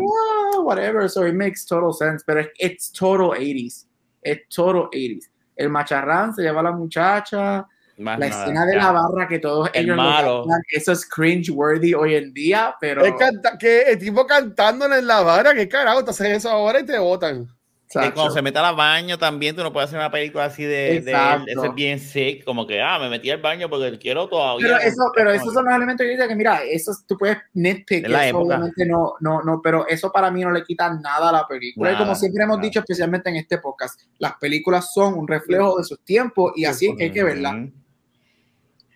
whatever. 0.64 1.10
So 1.10 1.28
it 1.28 1.36
makes 1.36 1.66
total 1.68 1.94
sense. 1.94 2.24
Pero 2.26 2.48
it's 2.58 2.92
total 2.92 3.32
80s. 3.32 3.86
It's 4.24 4.48
total 4.56 4.90
80s. 4.92 5.30
El 5.56 5.70
macharrán 5.70 6.34
se 6.34 6.42
lleva 6.42 6.62
a 6.62 6.64
la 6.64 6.72
muchacha. 6.72 7.68
La 8.00 8.28
escena 8.28 8.66
de 8.66 8.76
la 8.76 8.92
barra 8.92 9.28
que 9.28 9.40
todos 9.40 9.70
ellos 9.74 9.98
malo. 9.98 10.46
eso 10.72 10.92
es 10.92 11.06
cringe 11.06 11.50
worthy 11.50 11.94
hoy 11.94 12.16
en 12.16 12.34
día, 12.34 12.76
pero 12.80 13.06
es 13.06 13.14
que 13.60 13.82
el 13.84 14.00
tipo 14.00 14.26
cantando 14.26 14.86
en 14.86 15.06
la 15.06 15.22
barra, 15.22 15.54
qué 15.54 15.68
carajo, 15.68 16.04
te 16.04 16.12
hacen 16.12 16.32
eso 16.32 16.50
ahora 16.50 16.80
y 16.80 16.86
te 16.86 16.98
votan. 16.98 17.48
Y 17.92 18.12
cuando 18.12 18.30
se 18.30 18.44
mete 18.44 18.60
al 18.60 18.76
baño 18.76 19.18
también, 19.18 19.56
tú 19.56 19.64
no 19.64 19.74
puedes 19.74 19.90
hacer 19.90 19.98
una 19.98 20.12
película 20.12 20.46
así 20.46 20.64
de, 20.64 21.02
de 21.02 21.12
ese 21.48 21.68
es 21.68 21.74
bien 21.74 22.00
sick, 22.00 22.44
como 22.44 22.68
que, 22.68 22.80
ah, 22.80 23.00
me 23.00 23.10
metí 23.10 23.32
al 23.32 23.42
baño 23.42 23.68
porque 23.68 23.98
quiero 23.98 24.28
todavía. 24.30 24.68
Pero, 24.68 24.80
eso, 24.80 25.12
pero 25.16 25.32
esos 25.32 25.52
son 25.52 25.66
los 25.66 25.74
elementos 25.74 26.06
que 26.06 26.28
que, 26.28 26.36
mira, 26.36 26.62
eso 26.64 26.92
tú 27.08 27.18
puedes 27.18 27.38
nitpick, 27.54 28.08
eso 28.08 28.38
obviamente 28.38 28.86
no, 28.86 29.16
no, 29.22 29.42
no, 29.42 29.60
pero 29.64 29.88
eso 29.88 30.12
para 30.12 30.30
mí 30.30 30.42
no 30.42 30.52
le 30.52 30.64
quita 30.64 30.94
nada 30.94 31.30
a 31.30 31.32
la 31.32 31.48
película. 31.48 31.92
y 31.92 31.98
como 31.98 32.14
siempre 32.14 32.44
hemos 32.44 32.62
dicho, 32.62 32.80
especialmente 32.80 33.32
en 33.32 33.38
este 33.38 33.58
podcast, 33.58 34.00
las 34.20 34.36
películas 34.36 34.94
son 34.94 35.16
un 35.16 35.28
reflejo 35.28 35.80
de 35.80 35.84
sus 35.84 36.00
tiempos 36.02 36.54
y 36.56 36.66
así 36.66 36.90
es 36.90 36.96
que 36.96 37.06
hay 37.06 37.12
que 37.12 37.24
verlas. 37.24 37.56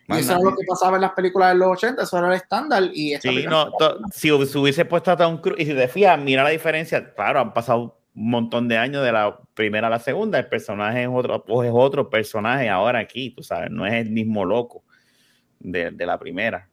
Y 0.08 0.18
eso 0.18 0.36
es 0.36 0.42
lo 0.42 0.50
que 0.50 0.64
pasaba 0.68 0.96
en 0.96 1.02
las 1.02 1.12
películas 1.12 1.52
de 1.52 1.58
los 1.58 1.68
80, 1.68 2.02
eso 2.02 2.18
era 2.18 2.28
el 2.28 2.34
estándar. 2.34 2.82
Y 2.92 3.16
sí, 3.16 3.46
no, 3.48 3.72
si 4.12 4.30
hubiese 4.30 4.84
puesto 4.84 5.10
a 5.10 5.16
Tom 5.16 5.40
Cruise, 5.40 5.60
y 5.60 5.66
si 5.66 5.74
te 5.74 5.88
fijas, 5.88 6.18
mira 6.18 6.42
la 6.42 6.50
diferencia, 6.50 7.14
claro, 7.14 7.40
han 7.40 7.54
pasado 7.54 7.98
un 8.14 8.30
montón 8.30 8.68
de 8.68 8.76
años 8.76 9.04
de 9.04 9.12
la 9.12 9.38
primera 9.54 9.86
a 9.86 9.90
la 9.90 9.98
segunda, 9.98 10.38
el 10.38 10.46
personaje 10.46 11.02
es 11.02 11.08
otro, 11.10 11.44
pues 11.44 11.68
es 11.68 11.74
otro 11.74 12.10
personaje 12.10 12.68
ahora 12.68 12.98
aquí, 13.00 13.30
tú 13.30 13.42
sabes, 13.42 13.70
no 13.70 13.86
es 13.86 13.94
el 13.94 14.10
mismo 14.10 14.44
loco 14.44 14.84
de, 15.58 15.90
de 15.90 16.06
la 16.06 16.18
primera. 16.18 16.68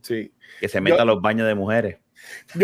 Sí. 0.00 0.32
Que 0.60 0.68
se 0.68 0.80
meta 0.80 1.02
a 1.02 1.04
los 1.04 1.20
baños 1.20 1.46
de 1.46 1.54
mujeres. 1.54 1.98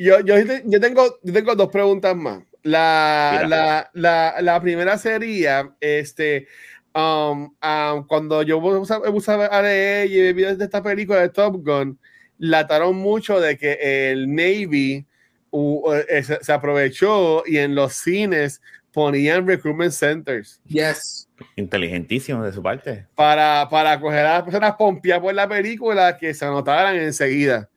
Yo, 0.00 0.20
yo, 0.20 0.36
yo, 0.38 0.80
tengo, 0.80 1.18
yo 1.24 1.32
tengo 1.32 1.56
dos 1.56 1.70
preguntas 1.70 2.14
más. 2.14 2.44
La, 2.62 3.44
la, 3.48 3.90
la, 3.94 4.36
la, 4.40 4.60
primera 4.60 4.96
sería, 4.96 5.74
este, 5.80 6.46
um, 6.94 7.54
um, 7.62 8.06
cuando 8.06 8.42
yo 8.42 8.60
puse 8.60 9.32
a 9.32 9.62
leer 9.62 10.10
y 10.10 10.32
vi 10.32 10.42
de 10.42 10.64
esta 10.64 10.82
película 10.82 11.20
de 11.20 11.28
Top 11.28 11.56
Gun, 11.64 11.98
lataron 12.38 12.96
mucho 12.96 13.40
de 13.40 13.56
que 13.56 14.10
el 14.10 14.34
Navy 14.34 15.06
eh, 15.52 16.22
se, 16.40 16.52
aprovechó 16.52 17.42
y 17.46 17.58
en 17.58 17.74
los 17.74 17.94
cines 17.94 18.60
ponían 18.92 19.46
recruitment 19.46 19.92
centers. 19.92 20.60
Yes. 20.66 21.28
Inteligentísimo 21.56 22.42
de 22.42 22.52
su 22.52 22.62
parte. 22.62 23.06
Para, 23.14 23.68
para 23.70 23.98
coger 24.00 24.26
a 24.26 24.34
las 24.34 24.42
personas 24.42 24.74
pompeadas 24.76 25.22
por 25.22 25.34
la 25.34 25.48
película 25.48 26.16
que 26.16 26.34
se 26.34 26.44
anotaran 26.44 26.96
enseguida. 26.96 27.68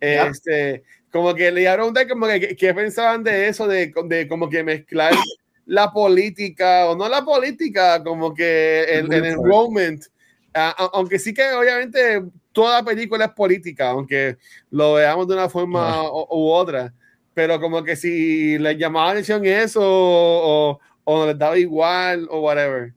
Este, 0.00 0.82
como 1.10 1.34
que 1.34 1.50
le 1.50 1.60
dieron 1.60 1.94
como 2.08 2.26
que, 2.26 2.56
¿qué 2.56 2.74
pensaban 2.74 3.22
de 3.24 3.48
eso? 3.48 3.66
De, 3.66 3.92
de 4.06 4.28
como 4.28 4.50
que 4.50 4.62
mezclar 4.62 5.14
la 5.66 5.92
política, 5.92 6.88
o 6.88 6.96
no 6.96 7.08
la 7.08 7.24
política, 7.24 8.02
como 8.02 8.34
que 8.34 8.84
el, 8.84 9.12
el 9.12 9.24
enrollment. 9.24 10.04
aunque 10.92 11.18
sí 11.18 11.34
que 11.34 11.50
obviamente 11.52 12.22
toda 12.52 12.84
película 12.84 13.26
es 13.26 13.32
política, 13.32 13.90
aunque 13.90 14.36
lo 14.70 14.94
veamos 14.94 15.26
de 15.26 15.34
una 15.34 15.48
forma 15.48 16.02
u 16.10 16.50
otra 16.50 16.92
pero 17.34 17.60
como 17.60 17.82
que 17.82 17.96
si 17.96 18.58
les 18.58 18.78
llamaba 18.78 19.10
atención 19.10 19.44
eso 19.44 19.80
o, 19.82 20.80
o, 21.02 21.26
les 21.26 21.36
daba 21.36 21.58
igual 21.58 22.28
o 22.30 22.40
whatever. 22.40 22.94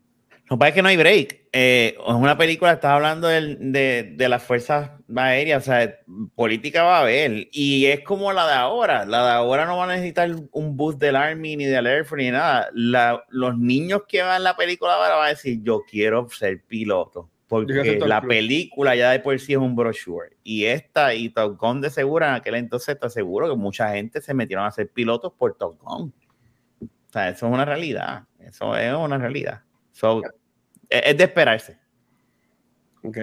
No 0.50 0.58
pasa 0.58 0.74
que 0.74 0.82
no 0.82 0.90
hay 0.90 0.98
break. 0.98 1.48
Eh, 1.52 1.96
es 1.98 2.14
una 2.14 2.38
película, 2.38 2.74
estás 2.74 2.92
hablando 2.92 3.28
de, 3.28 3.58
de, 3.60 4.14
de, 4.16 4.30
las 4.30 4.44
fuerzas 4.44 4.92
aéreas, 5.16 5.64
o 5.64 5.66
sea, 5.66 6.00
política 6.36 6.84
va 6.84 7.00
a 7.00 7.02
haber. 7.02 7.50
Y 7.52 7.86
es 7.88 8.02
como 8.02 8.32
la 8.32 8.48
de 8.48 8.54
ahora. 8.54 9.06
La 9.06 9.26
de 9.26 9.32
ahora 9.32 9.66
no 9.66 9.78
va 9.78 9.86
a 9.86 9.96
necesitar 9.96 10.30
un 10.52 10.78
bus 10.78 10.98
del 10.98 11.16
Army 11.16 11.58
ni 11.58 11.66
del 11.66 11.88
Air 11.88 12.06
Force 12.06 12.24
ni 12.24 12.32
nada. 12.32 12.70
La, 12.74 13.24
los 13.30 13.58
niños 13.58 14.04
que 14.08 14.22
van 14.22 14.44
la 14.44 14.56
película 14.56 14.94
ahora 14.94 15.16
van 15.16 15.26
a 15.26 15.30
decir, 15.30 15.60
yo 15.64 15.84
quiero 15.90 16.30
ser 16.30 16.64
piloto 16.66 17.30
porque 17.48 17.98
la 18.06 18.22
película 18.22 18.96
ya 18.96 19.12
de 19.12 19.20
por 19.20 19.40
sí 19.40 19.54
es 19.54 19.58
un 19.58 19.76
brochure. 19.76 20.38
Y 20.44 20.66
esta 20.66 21.14
y 21.14 21.30
Top 21.30 21.58
Gun 21.58 21.82
de 21.82 21.90
seguro 21.90 22.26
en 22.26 22.34
aquel 22.34 22.56
entonces 22.56 23.00
te 23.00 23.06
aseguro 23.06 23.50
que 23.50 23.56
mucha 23.56 23.94
gente 23.94 24.22
se 24.22 24.34
metieron 24.34 24.66
a 24.66 24.72
ser 24.72 24.90
pilotos 24.90 25.32
por 25.34 25.56
Top 25.56 25.80
Gun. 25.82 26.14
O 26.82 27.12
sea, 27.12 27.30
eso 27.30 27.48
es 27.48 27.54
una 27.54 27.64
realidad. 27.64 28.24
Eso 28.40 28.76
es 28.76 28.94
una 28.94 29.18
realidad. 29.18 29.64
Es 30.90 31.18
de 31.18 31.24
esperarse. 31.24 31.78
Ok. 33.04 33.18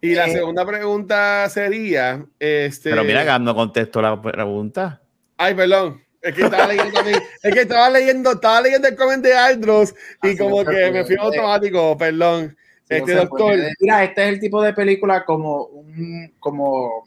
Y 0.00 0.14
la 0.14 0.26
eh, 0.26 0.32
segunda 0.32 0.66
pregunta 0.66 1.48
sería: 1.48 2.24
este... 2.38 2.90
Pero 2.90 3.04
mira, 3.04 3.38
no 3.38 3.54
contesto 3.54 4.02
la 4.02 4.20
pregunta. 4.20 5.00
Ay, 5.36 5.54
perdón. 5.54 6.02
Es 6.20 6.34
que 6.34 6.42
estaba 6.42 6.66
leyendo, 6.66 7.00
es 7.42 7.54
que 7.54 7.60
estaba 7.60 7.90
leyendo, 7.90 8.32
estaba 8.32 8.60
leyendo 8.60 8.88
el 8.88 8.96
comentario 8.96 9.36
de 9.36 9.42
Aldros 9.42 9.94
y 10.22 10.36
como 10.36 10.64
que 10.64 10.90
me 10.90 11.04
fui 11.04 11.16
automático, 11.16 11.96
perdón. 11.96 12.56
Este 12.88 13.14
doctor. 13.14 13.56
Mira, 13.78 14.04
este 14.04 14.22
es 14.24 14.28
el 14.34 14.40
tipo 14.40 14.60
de 14.62 14.74
película 14.74 15.24
como 15.24 15.64
un, 15.66 16.34
como 16.40 17.04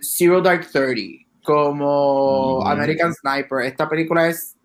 Zero 0.00 0.40
Dark 0.40 0.66
Thirty, 0.70 1.26
como 1.44 2.60
mm. 2.60 2.66
American 2.66 3.14
Sniper. 3.14 3.60
Esta 3.64 3.88
película 3.88 4.28
es 4.28 4.56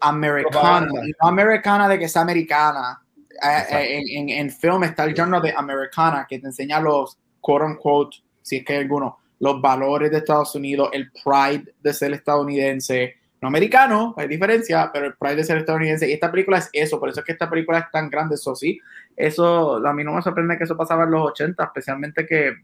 americana, 0.00 0.86
no 0.86 1.28
americana 1.28 1.88
de 1.88 1.98
que 1.98 2.08
sea 2.08 2.22
americana. 2.22 3.00
Eh, 3.30 3.64
eh, 3.70 4.02
en, 4.16 4.28
en, 4.30 4.50
film 4.50 4.84
está 4.84 5.04
el 5.04 5.14
genre 5.14 5.40
de 5.40 5.52
americana 5.54 6.26
que 6.28 6.38
te 6.38 6.46
enseña 6.46 6.80
los 6.80 7.18
quote 7.40 7.64
unquote, 7.64 8.16
si 8.40 8.56
es 8.56 8.64
que 8.64 8.72
hay 8.72 8.78
alguno, 8.80 9.18
los 9.40 9.60
valores 9.60 10.10
de 10.10 10.18
Estados 10.18 10.54
Unidos, 10.54 10.88
el 10.92 11.10
pride 11.12 11.74
de 11.82 11.92
ser 11.92 12.14
estadounidense, 12.14 13.16
no 13.40 13.48
americano, 13.48 14.14
hay 14.16 14.28
diferencia, 14.28 14.90
pero 14.92 15.06
el 15.06 15.14
Pride 15.14 15.36
de 15.36 15.44
ser 15.44 15.58
estadounidense. 15.58 16.08
Y 16.08 16.12
esta 16.12 16.30
película 16.30 16.58
es 16.58 16.70
eso, 16.72 16.98
por 16.98 17.10
eso 17.10 17.20
es 17.20 17.26
que 17.26 17.32
esta 17.32 17.50
película 17.50 17.78
es 17.80 17.90
tan 17.90 18.08
grande, 18.08 18.36
eso 18.36 18.54
sí. 18.54 18.80
Eso, 19.14 19.86
a 19.86 19.92
mí 19.92 20.04
no 20.04 20.12
me 20.12 20.22
sorprende 20.22 20.56
que 20.56 20.64
eso 20.64 20.76
pasaba 20.76 21.04
en 21.04 21.10
los 21.10 21.30
80, 21.30 21.62
especialmente 21.62 22.26
que 22.26 22.54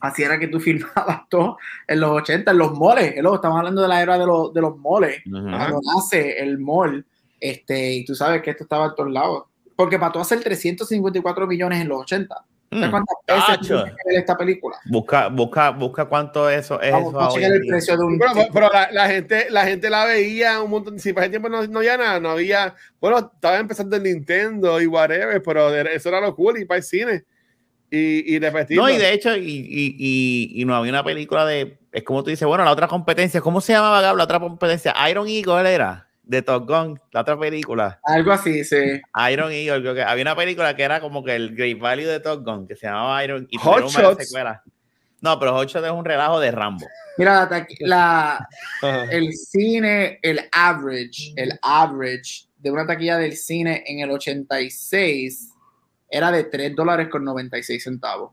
así 0.00 0.22
era 0.22 0.38
que 0.38 0.48
tú 0.48 0.60
filmabas 0.60 1.28
todo 1.28 1.58
en 1.86 2.00
los 2.00 2.10
80, 2.10 2.50
en 2.50 2.58
los 2.58 2.72
moles. 2.72 3.14
Estamos 3.16 3.58
hablando 3.58 3.82
de 3.82 3.88
la 3.88 4.02
era 4.02 4.18
de, 4.18 4.26
los, 4.26 4.52
de 4.52 4.60
los 4.60 4.76
moles, 4.76 5.22
cuando 5.30 5.80
nace 5.94 6.38
el 6.40 6.58
mall. 6.58 7.04
Este, 7.38 7.92
y 7.92 8.04
tú 8.04 8.14
sabes 8.14 8.42
que 8.42 8.50
esto 8.50 8.64
estaba 8.64 8.86
a 8.86 8.94
todos 8.94 9.10
lados. 9.10 9.44
Porque 9.74 9.98
para 9.98 10.12
tú 10.12 10.18
hacer 10.20 10.40
354 10.40 11.46
millones 11.46 11.82
en 11.82 11.88
los 11.88 12.00
80, 12.00 12.44
Mm. 12.70 12.90
¿Cuántas 12.90 13.16
veces 13.26 13.92
esta 14.06 14.36
película? 14.36 14.76
Busca, 14.86 15.28
busca, 15.28 15.70
busca 15.70 16.04
cuánto 16.06 16.50
eso 16.50 16.80
es. 16.80 16.92
eso 16.92 17.36
el 17.36 17.66
precio 17.66 17.96
de 17.96 18.04
un. 18.04 18.18
pero, 18.52 18.68
la, 18.90 19.08
gente, 19.08 19.46
la 19.50 19.64
gente 19.64 19.88
la 19.88 20.04
veía 20.04 20.60
un 20.60 20.70
montón. 20.70 20.98
Si 20.98 21.12
para 21.12 21.26
ese 21.26 21.30
tiempo 21.30 21.48
no, 21.48 21.64
no 21.66 21.78
había 21.78 21.96
nada, 21.96 22.18
no 22.18 22.30
había. 22.30 22.74
Bueno, 23.00 23.30
estaba 23.34 23.58
empezando 23.58 23.96
el 23.96 24.02
Nintendo 24.02 24.80
y 24.80 24.86
whatever, 24.86 25.40
pero 25.42 25.74
eso 25.74 26.08
era 26.08 26.20
lo 26.20 26.34
cool 26.34 26.58
y 26.58 26.64
para 26.64 26.78
el 26.78 26.84
cine. 26.84 27.24
Y, 27.90 28.34
y 28.34 28.38
repetir. 28.38 28.76
No, 28.76 28.90
y 28.90 28.96
de 28.96 29.12
hecho, 29.12 29.36
y, 29.36 29.48
y, 29.48 30.60
y, 30.60 30.64
no 30.64 30.74
había 30.74 30.90
una 30.90 31.04
película 31.04 31.46
de. 31.46 31.78
Es 31.92 32.02
como 32.02 32.22
tú 32.22 32.30
dices, 32.30 32.46
bueno, 32.46 32.64
la 32.64 32.72
otra 32.72 32.88
competencia, 32.88 33.40
¿cómo 33.40 33.60
se 33.60 33.72
llamaba 33.72 34.02
la 34.02 34.22
otra 34.22 34.40
competencia? 34.40 34.94
Iron 35.08 35.28
Eagle 35.28 35.72
era 35.72 36.06
de 36.26 36.42
Top 36.42 36.68
Gun, 36.68 37.00
la 37.12 37.20
otra 37.20 37.38
película. 37.38 38.00
Algo 38.02 38.32
así, 38.32 38.64
sí. 38.64 39.00
Iron 39.30 39.52
Eagle, 39.52 39.80
creo 39.80 39.94
que 39.94 40.02
había 40.02 40.22
una 40.22 40.36
película 40.36 40.74
que 40.74 40.82
era 40.82 41.00
como 41.00 41.24
que 41.24 41.36
el 41.36 41.54
Great 41.54 41.78
Value 41.78 42.06
de 42.06 42.20
Top 42.20 42.44
Gun, 42.44 42.66
que 42.66 42.76
se 42.76 42.86
llamaba 42.86 43.22
Iron 43.24 43.46
y 43.50 43.56
Hot 43.58 43.88
Shots. 43.88 44.34
No, 45.20 45.38
pero 45.38 45.54
Hot 45.54 45.68
Shots 45.68 45.86
es 45.86 45.92
un 45.92 46.04
relajo 46.04 46.40
de 46.40 46.50
Rambo. 46.50 46.86
Mira, 47.16 47.48
la, 47.80 48.48
el 49.10 49.32
cine, 49.32 50.18
el 50.22 50.40
average, 50.52 51.32
el 51.36 51.58
average 51.62 52.46
de 52.58 52.70
una 52.70 52.86
taquilla 52.86 53.16
del 53.16 53.36
cine 53.36 53.84
en 53.86 54.00
el 54.00 54.10
86 54.10 55.52
era 56.16 56.30
de 56.30 56.44
3 56.44 56.74
dólares 56.74 57.08
con 57.10 57.24
96 57.24 57.82
centavos. 57.82 58.32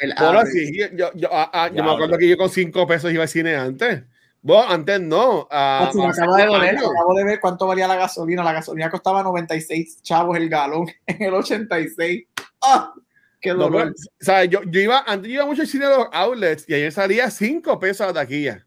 El 0.00 0.14
sí, 0.52 0.78
yo, 0.94 1.10
yo, 1.14 1.28
ah, 1.32 1.50
ah, 1.52 1.70
yo 1.74 1.82
me 1.82 1.90
acuerdo 1.90 2.18
que 2.18 2.28
yo 2.28 2.36
con 2.36 2.50
5 2.50 2.86
pesos 2.86 3.12
iba 3.12 3.22
al 3.22 3.28
cine 3.28 3.56
antes. 3.56 4.04
Vos, 4.42 4.64
antes 4.68 5.00
no. 5.00 5.42
Uh, 5.42 5.96
me 5.96 6.06
acabo 6.06 6.36
de 6.36 6.46
doler, 6.46 6.76
acabo 6.76 7.14
de 7.14 7.24
ver 7.24 7.40
cuánto 7.40 7.66
valía 7.66 7.86
la 7.86 7.96
gasolina. 7.96 8.42
La 8.42 8.52
gasolina 8.52 8.90
costaba 8.90 9.22
96 9.22 10.02
chavos 10.02 10.36
el 10.36 10.48
galón 10.48 10.88
en 11.06 11.22
el 11.22 11.34
86. 11.34 12.26
¡Ah! 12.62 12.92
¡Qué 13.40 13.50
dolor! 13.50 13.88
o 13.88 14.24
sea, 14.24 14.44
yo, 14.44 14.62
yo, 14.64 14.80
iba, 14.80 15.02
antes 15.06 15.28
yo 15.28 15.34
iba 15.34 15.46
mucho 15.46 15.62
al 15.62 15.68
cine 15.68 15.86
de 15.86 15.96
los 15.96 16.06
outlets 16.12 16.68
y 16.68 16.74
ayer 16.74 16.92
salía 16.92 17.30
5 17.30 17.78
pesos 17.78 18.06
la 18.06 18.12
taquilla. 18.12 18.66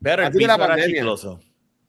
Pero 0.00 0.26
el 0.26 0.32
piso 0.32 0.46
la 0.48 0.64
era 0.64 0.86
chicloso. 0.86 1.40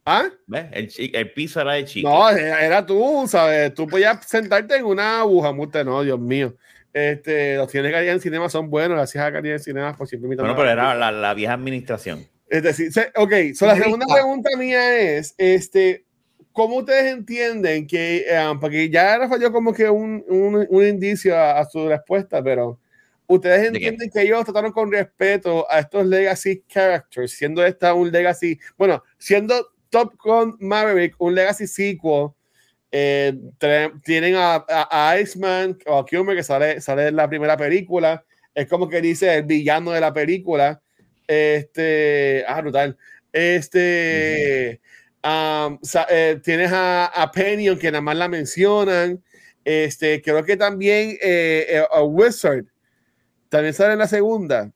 ¿Ah? 0.05 0.29
¿Ves? 0.47 0.65
El, 0.97 1.15
el, 1.15 1.31
piso 1.31 1.61
era 1.61 1.73
de 1.73 1.85
chico. 1.85 2.09
No, 2.09 2.29
era, 2.29 2.85
tú, 2.85 3.25
¿sabes? 3.27 3.73
Tú 3.73 3.87
podías 3.87 4.25
sentarte 4.27 4.75
en 4.75 4.85
una 4.85 5.21
aguja, 5.21 5.53
muerte, 5.53 5.83
no, 5.83 6.03
Dios 6.03 6.19
mío. 6.19 6.55
Este, 6.91 7.55
los 7.55 7.71
cines 7.71 7.91
de 7.91 8.11
en 8.11 8.19
cinema 8.19 8.49
son 8.49 8.69
buenos, 8.69 8.97
gracias 8.97 9.23
a 9.23 9.31
calidad 9.31 9.55
en 9.55 9.63
cinema 9.63 9.97
por 9.97 10.07
siempre 10.07 10.27
Bueno, 10.35 10.55
pero 10.55 10.69
era 10.69 10.93
la, 10.93 11.11
la 11.11 11.33
vieja 11.33 11.53
administración. 11.53 12.27
Es 12.47 12.61
decir, 12.61 12.91
ok, 13.15 13.31
la 13.61 13.75
segunda 13.75 14.05
pregunta 14.05 14.55
mía 14.57 14.99
es, 14.99 15.33
este, 15.39 16.05
¿cómo 16.51 16.77
ustedes 16.77 17.11
entienden 17.11 17.87
que, 17.87 18.27
um, 18.47 18.59
porque 18.59 18.91
ya 18.91 19.15
era 19.15 19.27
falló 19.27 19.51
como 19.51 19.73
que 19.73 19.89
un, 19.89 20.23
un, 20.29 20.67
un 20.69 20.85
indicio 20.85 21.35
a, 21.35 21.65
su 21.65 21.87
respuesta, 21.87 22.43
pero 22.43 22.79
ustedes 23.25 23.69
entienden 23.69 24.11
que 24.11 24.21
ellos 24.21 24.43
trataron 24.43 24.71
con 24.71 24.91
respeto 24.91 25.65
a 25.67 25.79
estos 25.79 26.05
legacy 26.05 26.63
characters, 26.67 27.31
siendo 27.31 27.65
esta 27.65 27.95
un 27.95 28.11
legacy, 28.11 28.59
bueno, 28.77 29.03
siendo 29.17 29.72
Top 29.93 30.15
Gun 30.17 30.57
Maverick 30.59 31.13
un 31.19 31.35
legacy 31.35 31.67
sequel, 31.67 32.31
Eh, 32.91 33.33
tienen 34.03 34.35
a, 34.37 35.15
Iceman 35.19 35.77
o 35.87 35.97
a 35.99 36.05
Kilmer 36.05 36.35
que 36.35 36.43
sale, 36.43 36.79
sale 36.81 37.07
en 37.07 37.15
la 37.15 37.27
primera 37.27 37.55
película. 37.57 38.23
Es 38.55 38.67
como 38.67 38.87
que 38.89 39.01
dice 39.01 39.35
el 39.35 39.43
villano 39.43 39.91
de 39.91 39.99
la 39.99 40.11
película. 40.13 40.81
Este, 41.27 42.43
ah, 42.47 42.61
brutal. 42.61 42.97
Este, 43.31 44.81
eh, 45.23 46.39
tienes 46.43 46.71
a, 46.71 47.05
a, 47.05 47.31
Penny, 47.31 47.67
aunque 47.67 47.91
nada 47.91 48.01
más 48.01 48.17
la 48.17 48.27
mencionan. 48.27 49.23
Este, 49.63 50.21
creo 50.21 50.43
que 50.43 50.57
también 50.57 51.17
eh, 51.21 51.83
a 51.91 52.03
Wizard 52.03 52.65
también 53.49 53.73
sale 53.73 53.93
en 53.93 53.99
la 53.99 54.07
segunda. 54.07 54.71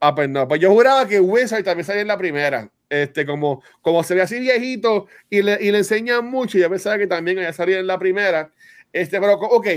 Ah, 0.00 0.14
pues 0.14 0.28
no, 0.28 0.48
pues 0.48 0.60
yo 0.60 0.70
juraba 0.72 1.06
que 1.06 1.20
Wizard 1.20 1.64
también 1.64 1.86
salía 1.86 2.02
en 2.02 2.08
la 2.08 2.18
primera. 2.18 2.70
Este, 2.90 3.24
como, 3.24 3.62
como 3.82 4.02
se 4.02 4.16
ve 4.16 4.22
así 4.22 4.40
viejito 4.40 5.06
y 5.30 5.42
le, 5.42 5.58
y 5.62 5.70
le 5.70 5.78
enseñan 5.78 6.26
mucho, 6.26 6.58
y 6.58 6.60
yo 6.60 6.68
pensaba 6.68 6.98
que 6.98 7.06
también 7.06 7.38
había 7.38 7.52
salido 7.52 7.78
en 7.78 7.86
la 7.86 8.00
primera. 8.00 8.52
Este, 8.92 9.20
pero, 9.20 9.34
ok, 9.34 9.68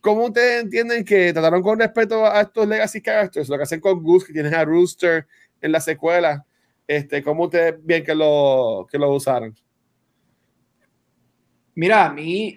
¿cómo 0.00 0.26
ustedes 0.26 0.62
entienden 0.62 1.04
que 1.04 1.32
trataron 1.32 1.62
con 1.62 1.80
respeto 1.80 2.24
a 2.24 2.42
estos 2.42 2.68
legacy 2.68 3.02
characters? 3.02 3.48
Lo 3.48 3.56
que 3.56 3.64
hacen 3.64 3.80
con 3.80 4.00
Goose, 4.00 4.28
que 4.28 4.32
tienen 4.32 4.54
a 4.54 4.64
Rooster 4.64 5.26
en 5.60 5.72
la 5.72 5.80
secuela. 5.80 6.46
Este, 6.86 7.24
¿Cómo 7.24 7.44
ustedes 7.44 7.74
ven 7.82 8.04
que 8.04 8.14
lo, 8.14 8.86
que 8.88 8.98
lo 8.98 9.12
usaron? 9.12 9.52
Mira, 11.74 12.06
a 12.06 12.12
mí, 12.12 12.56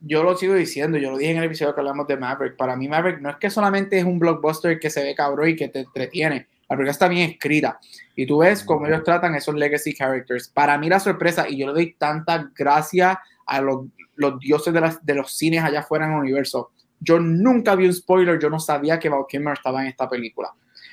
yo 0.00 0.22
lo 0.22 0.36
sigo 0.36 0.54
diciendo, 0.54 0.98
yo 0.98 1.10
lo 1.10 1.16
dije 1.16 1.30
en 1.30 1.38
el 1.38 1.44
episodio 1.44 1.74
que 1.74 1.80
hablamos 1.80 2.06
de 2.06 2.18
Maverick. 2.18 2.56
Para 2.56 2.76
mí, 2.76 2.88
Maverick 2.88 3.20
no 3.22 3.30
es 3.30 3.36
que 3.36 3.48
solamente 3.48 3.98
es 3.98 4.04
un 4.04 4.18
blockbuster 4.18 4.78
que 4.78 4.90
se 4.90 5.02
ve 5.02 5.14
cabrón 5.14 5.48
y 5.48 5.56
que 5.56 5.68
te 5.68 5.80
entretiene 5.80 6.46
la 6.70 6.76
película 6.76 6.92
está 6.92 7.08
bien 7.08 7.28
escrita. 7.28 7.80
Y 8.14 8.26
tú 8.26 8.38
ves 8.38 8.62
cómo 8.62 8.86
ellos 8.86 9.02
tratan 9.02 9.34
esos 9.34 9.56
legacy 9.56 9.92
characters. 9.92 10.48
Para 10.48 10.78
mí 10.78 10.88
la 10.88 11.00
sorpresa, 11.00 11.48
y 11.48 11.58
yo 11.58 11.66
le 11.66 11.72
doy 11.72 11.94
tanta 11.98 12.48
gracia 12.54 13.20
a 13.44 13.60
los, 13.60 13.86
los 14.14 14.38
dioses 14.38 14.72
de, 14.72 14.80
las, 14.80 15.04
de, 15.04 15.14
los 15.16 15.32
cines 15.36 15.64
allá 15.64 15.80
afuera 15.80 16.06
en 16.06 16.12
el 16.12 16.18
universo. 16.18 16.70
Yo 17.00 17.18
nunca 17.18 17.74
vi 17.74 17.86
un 17.86 17.92
spoiler, 17.92 18.38
yo 18.38 18.48
no 18.48 18.60
sabía 18.60 19.00
que 19.00 19.08
Val 19.08 19.24
Kilmer 19.28 19.54
estaba 19.54 19.82
en 19.82 19.88
esta 19.88 20.08
película. 20.08 20.52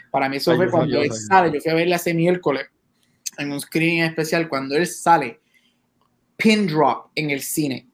Para 0.10 0.28
mí 0.28 0.38
eso 0.38 0.56
fue 0.56 0.70
cuando 0.72 1.00
él 1.00 1.12
sale, 1.14 1.52
yo 1.52 1.62
fui 1.62 1.72
a 1.72 1.76
verle 1.76 1.94
hace 1.94 2.14
miércoles 2.14 2.66
en 3.38 3.52
un 3.52 3.62
screening 3.62 4.04
especial, 4.04 4.50
cuando 4.50 4.76
él 4.76 4.88
sale, 4.88 5.42
pin 6.36 6.66
drop 6.66 7.12
en 7.14 7.30
el 7.30 7.42
cine, 7.42 7.88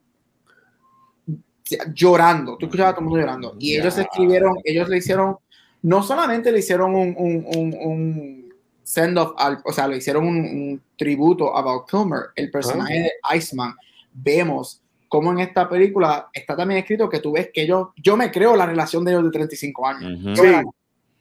llorando, 1.94 2.56
tú 2.58 2.68
escuchabas 2.68 2.92
a 2.92 2.96
todo 2.96 3.02
el 3.02 3.10
mundo 3.10 3.20
llorando, 3.20 3.56
y 3.60 3.76
ellos 3.76 3.98
escribieron, 3.98 4.54
ellos 4.64 4.88
le 4.88 4.98
hicieron 4.98 5.38
no 5.84 6.02
solamente 6.02 6.52
le 6.52 6.60
hicieron 6.60 6.96
un, 6.96 7.14
un, 7.18 7.76
un, 7.80 8.54
send-off, 8.84 9.34
o 9.64 9.72
sea, 9.72 9.88
le 9.88 9.98
hicieron 9.98 10.26
un, 10.26 10.82
tributo 10.98 11.56
a 11.56 11.62
Val 11.62 11.82
Kilmer, 11.90 12.30
el 12.36 12.50
personaje 12.50 12.94
de 12.94 13.12
Iceman. 13.36 13.76
Vemos 14.14 14.82
cómo 15.08 15.32
en 15.32 15.40
esta 15.40 15.70
película 15.70 16.30
está 16.34 16.56
también 16.56 16.80
escrito 16.80 17.10
que 17.10 17.20
tú 17.20 17.34
ves 17.34 17.50
que 17.54 17.68
yo, 17.68 17.94
yo 17.98 18.18
me 18.18 18.32
creo 18.32 18.56
la 18.56 18.66
relación 18.66 19.04
de 19.04 19.12
ellos 19.12 19.26
de 19.26 19.32
35 19.32 19.88
años. 19.88 20.38
Sí. 20.40 20.48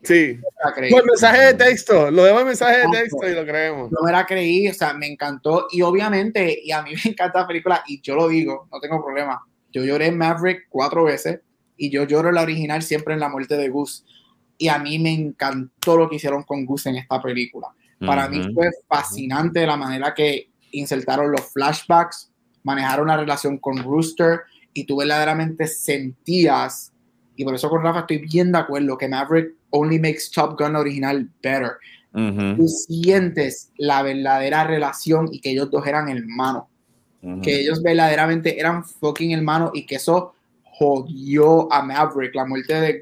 Sí. 0.05 0.40
el 0.79 1.05
mensaje 1.05 1.46
de 1.46 1.55
texto, 1.55 2.11
lo 2.11 2.25
vemos 2.25 2.40
en 2.40 2.46
mensaje 2.48 2.79
de 2.79 2.88
texto 2.88 3.29
y 3.29 3.35
lo 3.35 3.44
creemos. 3.44 3.90
No 3.92 4.01
me 4.05 4.11
la 4.11 4.27
creí, 4.27 4.68
o 4.68 4.75
sea, 4.75 4.94
me 4.94 5.07
encantó 5.07 5.68
y 5.70 5.83
obviamente, 5.83 6.61
y 6.62 6.72
a 6.72 6.83
mí 6.83 6.92
me 7.05 7.11
encanta 7.12 7.40
la 7.40 7.46
película 7.46 7.85
y 7.87 8.01
yo 8.01 8.16
lo 8.16 8.29
digo, 8.29 8.68
no 8.72 8.81
tengo 8.81 9.03
problema. 9.05 9.42
Yo 9.70 9.85
lloré 9.85 10.07
en 10.07 10.18
Maverick 10.18 10.66
cuatro 10.68 11.05
veces 11.05 11.40
y 11.77 11.90
yo 11.90 12.05
lloro 12.05 12.29
en 12.29 12.35
la 12.35 12.42
original 12.42 12.83
siempre 12.83 13.14
en 13.14 13.20
la 13.20 13.29
muerte 13.29 13.57
de 13.57 13.68
Gus 13.68 14.05
y 14.59 14.69
a 14.69 14.79
mí 14.79 14.99
me 14.99 15.12
encantó 15.12 15.97
lo 15.97 16.09
que 16.09 16.17
hicieron 16.17 16.43
con 16.45 16.65
Gus 16.65 16.87
en 16.87 16.97
esta 16.97 17.21
película. 17.21 17.69
Para 17.99 18.29
mí 18.29 18.43
fue 18.53 18.71
fascinante 18.88 19.65
la 19.65 19.77
manera 19.77 20.12
que 20.12 20.51
insertaron 20.73 21.31
los 21.31 21.53
flashbacks, 21.53 22.31
manejaron 22.65 23.07
la 23.07 23.17
relación 23.17 23.59
con 23.59 23.79
Rooster 23.79 24.41
y 24.73 24.85
tú 24.85 24.97
verdaderamente 24.97 25.67
sentías, 25.67 26.93
y 27.37 27.45
por 27.45 27.55
eso 27.55 27.71
con 27.71 27.83
Rafa 27.83 28.01
estoy 28.01 28.19
bien 28.19 28.53
de 28.53 28.59
acuerdo, 28.59 28.99
que 28.99 29.09
Maverick 29.09 29.55
only 29.71 29.99
makes 29.99 30.31
Top 30.35 30.59
Gun 30.59 30.77
original 30.77 31.29
better. 31.43 31.73
Tú 32.12 32.69
sientes 32.69 33.71
la 33.79 34.03
verdadera 34.03 34.65
relación 34.65 35.29
y 35.33 35.41
que 35.41 35.51
ellos 35.51 35.71
dos 35.71 35.87
eran 35.87 36.09
hermanos. 36.09 36.65
Que 37.43 37.61
ellos 37.61 37.83
verdaderamente 37.83 38.59
eran 38.59 38.85
fucking 38.85 39.31
hermanos 39.31 39.71
y 39.75 39.87
que 39.87 39.95
eso 39.95 40.35
jodió 40.65 41.73
a 41.73 41.83
Maverick. 41.83 42.35
La 42.35 42.45
muerte 42.45 42.81
de 42.81 43.01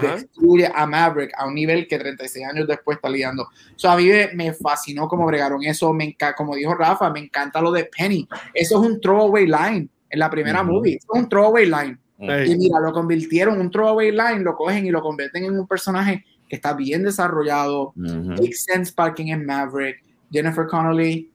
Destruye 0.00 0.70
a 0.74 0.86
Maverick 0.86 1.32
a 1.36 1.46
un 1.46 1.54
nivel 1.54 1.86
que 1.86 1.98
36 1.98 2.46
años 2.46 2.66
después 2.66 2.96
está 2.96 3.08
lidiando. 3.08 3.44
O 3.44 3.78
sea, 3.78 3.92
a 3.92 3.96
mí 3.96 4.08
me, 4.34 4.52
fascinó 4.52 5.08
cómo 5.08 5.26
bregaron 5.26 5.62
eso. 5.64 5.92
Me 5.92 6.16
como 6.36 6.54
dijo 6.54 6.74
Rafa, 6.74 7.10
me 7.10 7.20
encanta 7.20 7.60
lo 7.60 7.72
de 7.72 7.84
Penny. 7.84 8.28
Eso 8.52 8.80
es 8.82 8.90
un 8.90 9.00
throwaway 9.00 9.46
line 9.46 9.88
en 10.10 10.18
la 10.18 10.30
primera 10.30 10.62
movie. 10.62 10.96
es 10.96 11.06
un 11.08 11.28
throwaway 11.28 11.66
line. 11.66 11.98
Y 12.18 12.56
mira, 12.56 12.80
lo 12.80 12.92
convirtieron, 12.92 13.60
un 13.60 13.70
throwaway 13.70 14.10
line, 14.10 14.40
lo 14.40 14.56
cogen 14.56 14.86
y 14.86 14.90
lo 14.90 15.02
convierten 15.02 15.44
en 15.44 15.58
un 15.58 15.66
personaje 15.66 16.24
que 16.48 16.56
está 16.56 16.74
bien 16.74 17.02
desarrollado. 17.02 17.92
Makes 17.94 18.64
sense 18.66 18.92
parking 18.92 19.26
en 19.26 19.44
Maverick. 19.44 20.02
Jennifer 20.30 20.66
Connolly. 20.66 21.30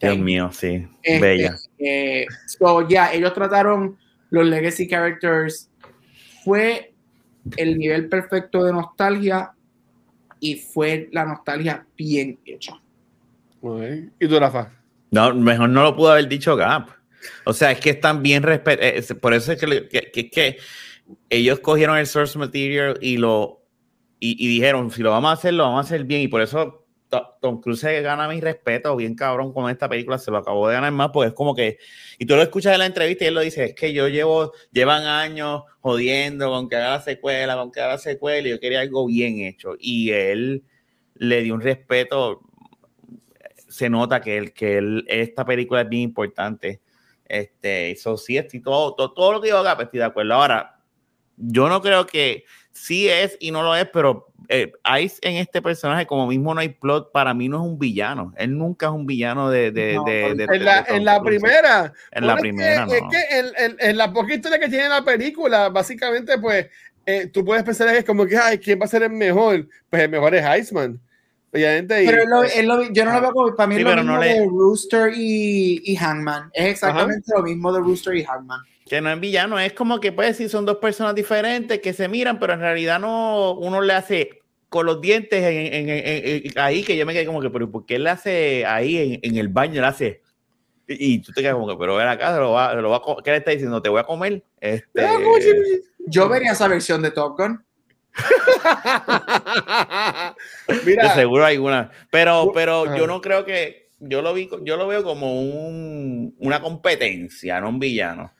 Dios 0.00 0.18
mío, 0.18 0.50
sí. 0.52 0.86
Este, 1.02 1.20
Bella. 1.20 1.56
Eh, 1.78 2.26
so, 2.46 2.86
ya, 2.88 3.12
ellos 3.12 3.34
trataron 3.34 3.96
los 4.30 4.46
legacy 4.46 4.88
characters. 4.88 5.70
Fue 6.44 6.94
el 7.56 7.78
nivel 7.78 8.08
perfecto 8.08 8.64
de 8.64 8.72
nostalgia 8.72 9.52
y 10.40 10.56
fue 10.56 11.08
la 11.12 11.24
nostalgia 11.24 11.86
bien 11.96 12.38
hecha. 12.44 12.80
¿Y 14.20 14.28
tú, 14.28 14.38
Rafa? 14.38 14.72
No, 15.10 15.34
mejor 15.34 15.68
no 15.68 15.82
lo 15.82 15.96
pudo 15.96 16.12
haber 16.12 16.28
dicho 16.28 16.56
Gap. 16.56 16.90
O 17.44 17.52
sea, 17.52 17.72
es 17.72 17.80
que 17.80 17.90
están 17.90 18.22
bien 18.22 18.42
respetados. 18.42 19.10
Eh, 19.10 19.14
por 19.14 19.34
eso 19.34 19.52
es 19.52 19.60
que, 19.60 20.30
que, 20.30 20.58
ellos 21.30 21.60
cogieron 21.60 21.96
el 21.98 22.06
source 22.06 22.38
material 22.38 22.98
y 23.00 23.16
lo 23.16 23.62
y, 24.18 24.48
dijeron, 24.48 24.90
si 24.90 25.02
lo 25.02 25.10
vamos 25.10 25.30
a 25.30 25.32
hacer, 25.32 25.54
lo 25.54 25.64
vamos 25.64 25.78
a 25.78 25.86
hacer 25.86 26.04
bien. 26.04 26.22
Y 26.22 26.28
por 26.28 26.40
eso 26.40 26.85
Tom 27.40 27.60
Cruise 27.60 28.02
gana 28.02 28.28
mi 28.28 28.40
respeto, 28.40 28.96
bien 28.96 29.14
cabrón 29.14 29.52
con 29.52 29.70
esta 29.70 29.88
película, 29.88 30.18
se 30.18 30.30
lo 30.30 30.38
acabó 30.38 30.68
de 30.68 30.74
ganar 30.74 30.92
más, 30.92 31.10
porque 31.12 31.28
es 31.28 31.34
como 31.34 31.54
que, 31.54 31.78
y 32.18 32.26
tú 32.26 32.36
lo 32.36 32.42
escuchas 32.42 32.72
en 32.72 32.80
la 32.80 32.86
entrevista 32.86 33.24
y 33.24 33.28
él 33.28 33.34
lo 33.34 33.40
dice, 33.40 33.64
es 33.64 33.74
que 33.74 33.92
yo 33.92 34.08
llevo, 34.08 34.52
llevan 34.72 35.04
años 35.04 35.62
jodiendo 35.80 36.50
con 36.50 36.68
que 36.68 36.76
haga 36.76 36.90
la 36.90 37.00
secuela, 37.00 37.56
con 37.56 37.72
que 37.72 37.80
haga 37.80 37.92
la 37.92 37.98
secuela, 37.98 38.48
y 38.48 38.50
yo 38.50 38.60
quería 38.60 38.80
algo 38.80 39.06
bien 39.06 39.40
hecho. 39.40 39.74
Y 39.78 40.10
él 40.10 40.64
le 41.14 41.42
dio 41.42 41.54
un 41.54 41.60
respeto, 41.60 42.40
se 43.68 43.90
nota 43.90 44.20
que, 44.20 44.36
él, 44.36 44.52
que 44.52 44.78
él, 44.78 45.04
esta 45.08 45.44
película 45.44 45.82
es 45.82 45.88
bien 45.88 46.02
importante. 46.02 46.80
Este, 47.24 47.90
eso 47.90 48.16
sí, 48.16 48.40
todo, 48.62 48.94
todo, 48.94 49.12
todo 49.12 49.32
lo 49.32 49.40
que 49.40 49.48
yo 49.48 49.58
haga, 49.58 49.74
pues, 49.76 49.86
estoy 49.86 49.98
de 49.98 50.06
acuerdo. 50.06 50.34
Ahora, 50.34 50.80
yo 51.36 51.68
no 51.68 51.80
creo 51.82 52.06
que 52.06 52.44
sí 52.76 53.08
es 53.08 53.36
y 53.40 53.50
no 53.50 53.62
lo 53.62 53.74
es, 53.74 53.88
pero 53.92 54.28
eh, 54.48 54.72
Ice 55.02 55.18
en 55.22 55.36
este 55.36 55.60
personaje, 55.62 56.06
como 56.06 56.26
mismo 56.26 56.54
no 56.54 56.60
hay 56.60 56.68
plot, 56.68 57.10
para 57.10 57.34
mí 57.34 57.48
no 57.48 57.56
es 57.56 57.62
un 57.62 57.78
villano. 57.78 58.32
Él 58.36 58.56
nunca 58.56 58.86
es 58.86 58.92
un 58.92 59.06
villano 59.06 59.50
de. 59.50 59.72
de, 59.72 59.94
en, 59.94 60.64
la, 60.64 60.84
en 60.88 61.04
la 61.04 61.20
primera. 61.22 61.92
En 62.12 62.26
la 62.26 62.36
primera. 62.36 62.84
Es 62.84 63.02
que, 63.10 63.64
en, 63.64 63.76
en, 63.78 63.96
la 63.96 64.12
poca 64.12 64.34
historia 64.34 64.58
que 64.58 64.68
tiene 64.68 64.88
la 64.88 65.02
película, 65.02 65.68
básicamente, 65.68 66.38
pues 66.38 66.66
eh, 67.06 67.28
tú 67.32 67.44
puedes 67.44 67.64
pensar 67.64 67.88
que 67.90 67.98
es 67.98 68.04
como 68.04 68.26
que, 68.26 68.36
ay, 68.36 68.58
¿quién 68.58 68.80
va 68.80 68.84
a 68.84 68.88
ser 68.88 69.02
el 69.02 69.10
mejor? 69.10 69.66
Pues 69.90 70.02
el 70.02 70.10
mejor 70.10 70.34
es 70.34 70.60
Iceman. 70.60 71.00
Obviamente. 71.52 72.04
Pero 72.06 72.24
yo 72.92 73.04
no 73.04 73.12
lo 73.12 73.20
veo 73.20 73.32
como. 73.32 73.56
Para 73.56 73.66
mí 73.66 73.76
es 73.76 73.82
lo 73.82 73.96
mismo 73.96 74.20
de 74.20 74.46
Rooster 74.46 75.12
y, 75.14 75.82
y 75.84 75.96
Hangman. 75.96 76.50
Es 76.52 76.66
exactamente 76.66 77.32
lo 77.34 77.42
mismo 77.42 77.72
de 77.72 77.80
Rooster 77.80 78.14
y 78.14 78.24
Hangman 78.24 78.60
que 78.86 79.00
no 79.00 79.10
es 79.10 79.18
villano, 79.18 79.58
es 79.58 79.72
como 79.72 80.00
que 80.00 80.12
puede 80.12 80.28
decir 80.28 80.48
son 80.48 80.64
dos 80.64 80.76
personas 80.76 81.14
diferentes 81.14 81.80
que 81.80 81.92
se 81.92 82.08
miran, 82.08 82.38
pero 82.38 82.52
en 82.52 82.60
realidad 82.60 83.00
no 83.00 83.54
uno 83.54 83.80
le 83.80 83.92
hace 83.92 84.40
con 84.68 84.86
los 84.86 85.00
dientes 85.00 85.42
en, 85.42 86.58
ahí 86.58 86.82
que 86.82 86.96
yo 86.96 87.04
me 87.04 87.12
quedé 87.12 87.26
como 87.26 87.40
que, 87.40 87.50
pero 87.50 87.70
¿por 87.70 87.84
qué 87.84 87.98
le 87.98 88.10
hace 88.10 88.64
ahí 88.64 89.18
en, 89.22 89.36
el 89.36 89.48
baño? 89.48 89.80
Le 89.80 89.86
hace 89.86 90.22
y, 90.86 91.18
tú 91.18 91.32
te 91.32 91.42
quedas 91.42 91.54
como 91.54 91.66
que, 91.66 91.76
pero 91.76 91.96
ven 91.96 92.06
acá, 92.06 92.38
lo 92.38 92.52
va, 92.52 92.74
lo 92.74 92.90
va 92.90 92.98
a, 92.98 93.22
¿qué 93.24 93.32
le 93.32 93.38
está 93.38 93.50
diciendo? 93.50 93.82
Te 93.82 93.88
voy 93.88 93.98
a 93.98 94.04
comer. 94.04 94.44
Este... 94.60 95.04
Yo 96.06 96.28
vería 96.28 96.52
esa 96.52 96.68
versión 96.68 97.02
de 97.02 97.10
Top 97.10 97.36
Gun. 97.36 97.64
Mira, 100.86 101.08
de 101.08 101.14
seguro 101.14 101.44
hay 101.44 101.58
una, 101.58 101.90
pero, 102.10 102.52
pero 102.54 102.96
yo 102.96 103.08
no 103.08 103.20
creo 103.20 103.44
que 103.44 103.88
yo 103.98 104.22
lo 104.22 104.32
vi, 104.32 104.48
yo 104.62 104.76
lo 104.76 104.86
veo 104.86 105.02
como 105.02 105.40
un, 105.40 106.36
una 106.38 106.62
competencia, 106.62 107.60
no 107.60 107.70
un 107.70 107.80
villano. 107.80 108.32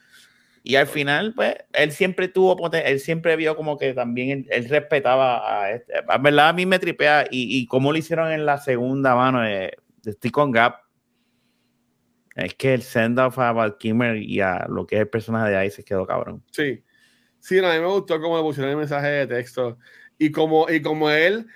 Y 0.69 0.75
al 0.75 0.89
final, 0.89 1.33
pues, 1.33 1.55
él 1.75 1.93
siempre 1.93 2.27
tuvo, 2.27 2.73
él 2.73 2.99
siempre 2.99 3.37
vio 3.37 3.55
como 3.55 3.79
que 3.79 3.95
también 3.95 4.49
él, 4.51 4.69
respetaba 4.69 5.63
a 5.63 5.71
este. 5.71 5.93
A 6.09 6.19
verdad, 6.19 6.49
a 6.49 6.53
mí 6.53 6.67
me 6.67 6.81
tripea 6.81 7.25
y, 7.31 7.57
y 7.57 7.67
como 7.67 7.93
lo 7.93 7.99
hicieron 7.99 8.33
en 8.33 8.45
la 8.45 8.59
segunda 8.59 9.15
mano 9.15 9.43
de, 9.43 9.77
de 10.03 10.31
con 10.33 10.51
Gap. 10.51 10.81
Es 12.35 12.55
que 12.55 12.75
el 12.75 12.83
send-off 12.83 13.39
a 13.39 13.53
Val 13.53 13.77
y 13.81 14.41
a 14.41 14.67
lo 14.69 14.89
que 14.89 14.97
es 14.97 15.03
el 15.03 15.09
personaje 15.09 15.51
de 15.51 15.57
ahí 15.57 15.71
se 15.71 15.85
quedó 15.85 16.05
cabrón. 16.05 16.43
Sí. 16.51 16.83
Sí, 17.39 17.61
a 17.61 17.73
mí 17.73 17.79
me 17.79 17.87
gustó 17.87 18.21
cómo 18.21 18.37
le 18.37 18.43
pusieron 18.43 18.73
el 18.73 18.77
mensaje 18.77 19.07
de 19.07 19.27
texto. 19.29 19.79
Y 20.19 20.33
como, 20.33 20.69
y 20.69 20.83
como 20.83 21.09
él 21.11 21.47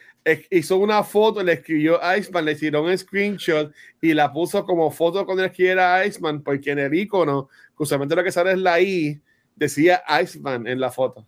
hizo 0.50 0.76
una 0.76 1.02
foto, 1.02 1.42
le 1.42 1.54
escribió 1.54 1.98
Iceman, 2.16 2.44
le 2.44 2.54
tiró 2.54 2.84
un 2.84 2.96
screenshot 2.96 3.72
y 4.00 4.14
la 4.14 4.32
puso 4.32 4.64
como 4.64 4.90
foto 4.92 5.26
con 5.26 5.40
el 5.40 5.50
que 5.50 5.68
era 5.68 6.06
Iceman, 6.06 6.42
porque 6.42 6.70
en 6.70 6.78
el 6.78 6.94
icono, 6.94 7.48
justamente 7.80 8.14
lo 8.14 8.22
que 8.22 8.30
sale 8.30 8.52
es 8.52 8.58
la 8.58 8.78
I, 8.78 9.18
decía 9.56 10.02
Iceman 10.22 10.66
en 10.66 10.78
la 10.78 10.90
foto. 10.90 11.26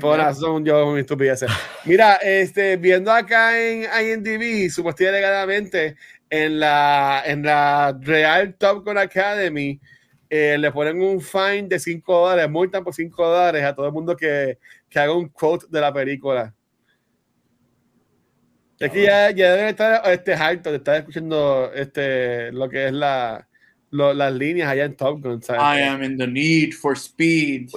Por 0.00 0.18
razón, 0.18 0.64
yo 0.64 0.90
mi 0.90 0.98
estupidez. 0.98 1.44
Mira, 1.84 2.16
este, 2.16 2.76
viendo 2.76 3.12
acá 3.12 3.56
en 3.56 3.82
IMDb, 3.84 4.68
supuestamente 4.68 5.20
legalmente, 5.20 5.96
en 6.28 6.58
la, 6.58 7.22
en 7.24 7.44
la 7.44 7.96
Real 8.00 8.56
Top 8.56 8.84
Gun 8.84 8.98
Academy, 8.98 9.80
eh, 10.28 10.56
le 10.58 10.72
ponen 10.72 11.00
un 11.00 11.20
fine 11.20 11.68
de 11.68 11.78
5 11.78 12.18
dólares, 12.18 12.50
multan 12.50 12.82
por 12.82 12.92
5 12.92 13.24
dólares 13.24 13.62
a 13.62 13.76
todo 13.76 13.86
el 13.86 13.92
mundo 13.92 14.16
que, 14.16 14.58
que 14.88 14.98
haga 14.98 15.14
un 15.14 15.28
quote 15.28 15.66
de 15.70 15.80
la 15.80 15.92
película. 15.92 16.52
Es 18.76 18.90
que 18.90 19.04
ya, 19.04 19.30
ya 19.30 19.52
debe 19.52 19.68
estar 19.68 20.02
este, 20.10 20.34
harto 20.34 20.72
de 20.72 20.78
estar 20.78 20.96
escuchando 20.96 21.70
este, 21.72 22.50
lo 22.50 22.68
que 22.68 22.86
es 22.86 22.92
la, 22.92 23.46
lo, 23.92 24.12
las 24.12 24.32
líneas 24.32 24.68
allá 24.68 24.84
en 24.84 24.96
Top 24.96 25.22
Gun. 25.22 25.40
¿sabes? 25.42 25.62
I 25.62 25.82
am 25.84 26.02
in 26.02 26.18
the 26.18 26.26
need 26.26 26.72
for 26.72 26.96
speed. 26.96 27.68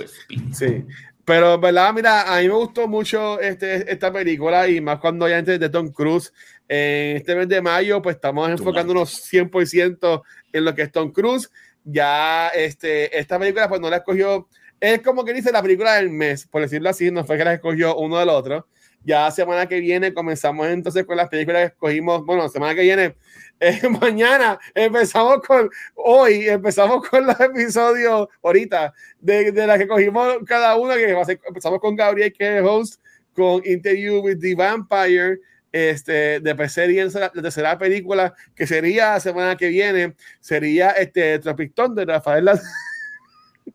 Sí. 0.51 0.83
Pero, 1.23 1.59
¿verdad? 1.59 1.93
Mira, 1.93 2.35
a 2.35 2.41
mí 2.41 2.47
me 2.47 2.53
gustó 2.53 2.87
mucho 2.87 3.39
este, 3.39 3.91
esta 3.91 4.11
película 4.11 4.67
y 4.67 4.79
más 4.79 4.99
cuando 4.99 5.27
ya 5.27 5.37
antes 5.37 5.59
de 5.59 5.69
Tom 5.69 5.91
Cruise. 5.91 6.33
En 6.67 7.17
este 7.17 7.35
mes 7.35 7.47
de 7.47 7.61
mayo, 7.61 8.01
pues 8.01 8.15
estamos 8.15 8.49
enfocándonos 8.49 9.31
100% 9.31 10.23
en 10.51 10.65
lo 10.65 10.73
que 10.73 10.83
es 10.83 10.91
Tom 10.91 11.11
Cruise. 11.11 11.51
Ya 11.83 12.47
este, 12.49 13.17
esta 13.17 13.37
película, 13.37 13.67
pues 13.69 13.81
no 13.81 13.89
la 13.89 13.97
escogió. 13.97 14.47
Es 14.79 15.01
como 15.01 15.23
que 15.23 15.33
dice 15.33 15.51
la 15.51 15.61
película 15.61 15.95
del 15.95 16.09
mes, 16.09 16.47
por 16.47 16.61
decirlo 16.61 16.89
así, 16.89 17.11
no 17.11 17.23
fue 17.25 17.37
que 17.37 17.45
la 17.45 17.53
escogió 17.53 17.95
uno 17.97 18.17
del 18.17 18.29
otro. 18.29 18.67
Ya 19.03 19.29
semana 19.29 19.67
que 19.67 19.79
viene 19.79 20.13
comenzamos 20.13 20.67
entonces 20.67 21.05
con 21.05 21.17
las 21.17 21.29
películas 21.29 21.61
que 21.61 21.67
escogimos. 21.67 22.25
Bueno, 22.25 22.49
semana 22.49 22.73
que 22.73 22.81
viene, 22.81 23.15
eh, 23.59 23.81
mañana 24.01 24.59
empezamos 24.73 25.41
con, 25.41 25.69
hoy 25.95 26.47
empezamos 26.47 27.07
con 27.07 27.25
los 27.25 27.39
episodios 27.39 28.27
ahorita 28.43 28.93
de, 29.19 29.51
de 29.51 29.67
las 29.67 29.77
que 29.77 29.87
cogimos 29.87 30.37
cada 30.45 30.75
uno, 30.75 30.93
que 30.95 31.15
empezamos 31.47 31.79
con 31.79 31.95
Gabriel, 31.95 32.33
que 32.33 32.57
es 32.57 32.63
host, 32.63 33.01
con 33.33 33.61
Interview 33.65 34.21
with 34.21 34.39
the 34.39 34.55
Vampire, 34.55 35.39
este, 35.71 36.39
de 36.39 36.69
serie 36.69 37.05
la 37.05 37.29
tercera 37.29 37.77
película, 37.77 38.33
que 38.55 38.65
sería 38.65 39.13
la 39.13 39.19
semana 39.19 39.57
que 39.57 39.67
viene, 39.67 40.15
sería 40.39 40.91
este 40.91 41.37
Tropic 41.39 41.75
de 41.75 42.05
Rafael. 42.05 42.49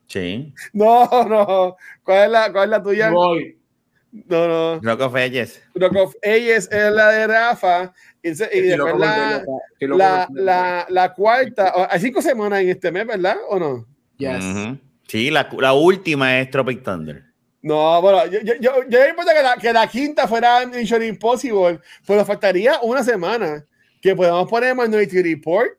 Sí. 0.06 0.54
No, 0.72 1.08
no. 1.28 1.76
¿Cuál 2.02 2.24
es 2.24 2.30
la, 2.30 2.52
cuál 2.52 2.64
es 2.64 2.70
la 2.70 2.82
tuya? 2.82 3.12
No, 4.12 4.48
no. 4.48 4.80
Rock 4.80 5.00
of 5.02 5.14
Ages. 5.14 5.62
Rock 5.74 5.96
of 5.96 6.14
Ages 6.24 6.68
es 6.70 6.92
la 6.92 7.10
de 7.10 7.26
Rafa. 7.26 7.92
Y, 8.22 8.30
después 8.30 8.98
la, 8.98 9.44
la, 9.80 10.28
la, 10.32 10.86
la, 10.88 11.14
cuarta. 11.14 11.88
Hay 11.88 12.00
cinco 12.00 12.20
semanas 12.20 12.60
en 12.60 12.70
este 12.70 12.90
mes, 12.90 13.06
¿verdad? 13.06 13.36
¿O 13.48 13.58
no? 13.58 13.86
Yes. 14.18 14.44
Sí, 15.06 15.30
la, 15.30 15.48
la, 15.58 15.72
última 15.72 16.38
es 16.38 16.50
Tropic 16.50 16.82
Thunder. 16.82 17.24
No, 17.62 18.00
bueno, 18.00 18.26
yo, 18.26 18.40
yo, 18.40 18.54
yo, 18.60 18.88
yo 18.88 19.06
importa 19.06 19.34
que 19.34 19.42
la, 19.42 19.56
que 19.56 19.72
la 19.72 19.86
quinta 19.86 20.26
fuera 20.26 20.64
Mission 20.66 21.02
Impossible, 21.02 21.78
pero 22.06 22.24
faltaría 22.24 22.78
una 22.82 23.02
semana 23.02 23.64
que 24.00 24.14
podamos 24.14 24.48
poner 24.48 24.74
Minority 24.74 25.22
Report 25.22 25.70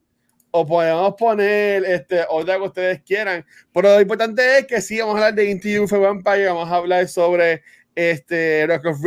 o 0.52 0.66
podemos 0.66 1.16
poner 1.16 1.84
este, 1.86 2.24
otra 2.30 2.58
que 2.58 2.64
ustedes 2.64 3.02
quieran. 3.02 3.46
Pero 3.74 3.96
lo 3.96 4.02
importante 4.02 4.60
es 4.60 4.68
que 4.68 4.82
sí, 4.82 5.00
vamos 5.00 5.16
a 5.16 5.18
hablar 5.18 5.36
de 5.36 5.50
Interview 5.50 5.88
for 5.88 6.02
Vampire, 6.02 6.48
vamos 6.48 6.70
a 6.70 6.76
hablar 6.76 7.08
sobre 7.08 7.64
este, 7.96 8.66
Rock, 8.68 8.86
of, 8.86 9.00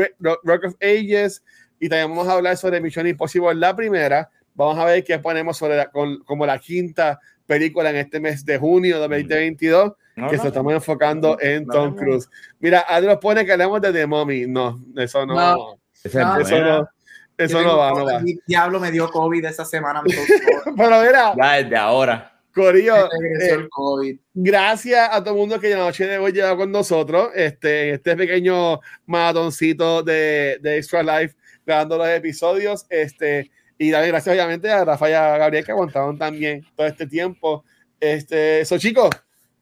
Rock 0.42 0.64
of 0.64 0.74
Ages, 0.80 1.42
y 1.78 1.88
también 1.88 2.10
vamos 2.10 2.28
a 2.28 2.34
hablar 2.34 2.56
sobre 2.56 2.80
Mission 2.80 3.06
Impossible, 3.06 3.54
la 3.54 3.74
primera. 3.74 4.30
Vamos 4.54 4.78
a 4.78 4.84
ver 4.84 5.02
qué 5.04 5.18
ponemos 5.18 5.56
sobre 5.56 5.86
como 6.24 6.46
la 6.46 6.58
quinta 6.58 7.18
película 7.46 7.90
en 7.90 7.96
este 7.96 8.20
mes 8.20 8.44
de 8.44 8.58
junio 8.58 9.00
de 9.00 9.08
2022, 9.08 9.92
que 10.30 10.38
se 10.38 10.48
estamos 10.48 10.72
enfocando 10.72 11.36
en 11.40 11.66
Tom 11.66 11.96
Cruise. 11.96 12.28
Mira, 12.60 12.84
Adrián 12.88 13.18
pone 13.20 13.44
que 13.44 13.52
hablemos 13.52 13.80
de 13.80 13.92
The 13.92 14.06
Mummy. 14.06 14.46
No, 14.46 14.80
eso 14.96 15.26
no. 15.26 15.78
Eso 16.02 16.20
no. 16.60 16.88
Eso 17.36 17.62
no 17.62 17.76
va, 17.76 17.90
no 17.90 18.04
va. 18.04 18.22
Diablo 18.46 18.78
me 18.78 18.92
dio 18.92 19.10
COVID 19.10 19.44
esa 19.44 19.64
semana. 19.64 20.02
Pero 20.76 21.02
mira. 21.02 21.34
Ya 21.36 21.52
desde 21.54 21.76
ahora. 21.76 22.33
Corillo, 22.54 23.06
eh, 23.06 24.18
gracias 24.32 25.08
a 25.10 25.22
todo 25.24 25.34
el 25.34 25.40
mundo 25.40 25.58
que 25.58 25.70
la 25.70 25.78
noche 25.78 26.06
de 26.06 26.18
hoy 26.18 26.30
lleva 26.30 26.56
con 26.56 26.70
nosotros 26.70 27.30
este, 27.34 27.90
este 27.94 28.16
pequeño 28.16 28.80
maratoncito 29.06 30.04
de, 30.04 30.58
de 30.62 30.76
Extra 30.76 31.02
Life 31.02 31.34
grabando 31.66 31.98
los 31.98 32.08
episodios. 32.08 32.86
Este, 32.88 33.50
y 33.76 33.90
también 33.90 34.12
gracias 34.12 34.32
obviamente 34.32 34.70
a 34.70 34.84
Rafael 34.84 35.12
y 35.12 35.16
a 35.16 35.38
Gabriel 35.38 35.64
que 35.64 35.72
aguantaron 35.72 36.16
también 36.16 36.64
todo 36.76 36.86
este 36.86 37.08
tiempo. 37.08 37.64
Este, 37.98 38.60
eso 38.60 38.78
chicos, 38.78 39.10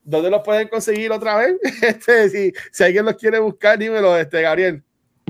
¿dónde 0.05 0.29
los 0.29 0.43
pueden 0.43 0.69
conseguir 0.69 1.11
otra 1.13 1.37
vez? 1.37 1.57
Este, 1.83 2.29
si, 2.29 2.53
si 2.71 2.85
alguien 2.85 3.07
los 3.07 3.17
quiere 3.17 3.39
buscar, 3.39 3.79
dímelo, 3.79 4.19
este, 4.19 4.43
Gabriel. 4.43 4.83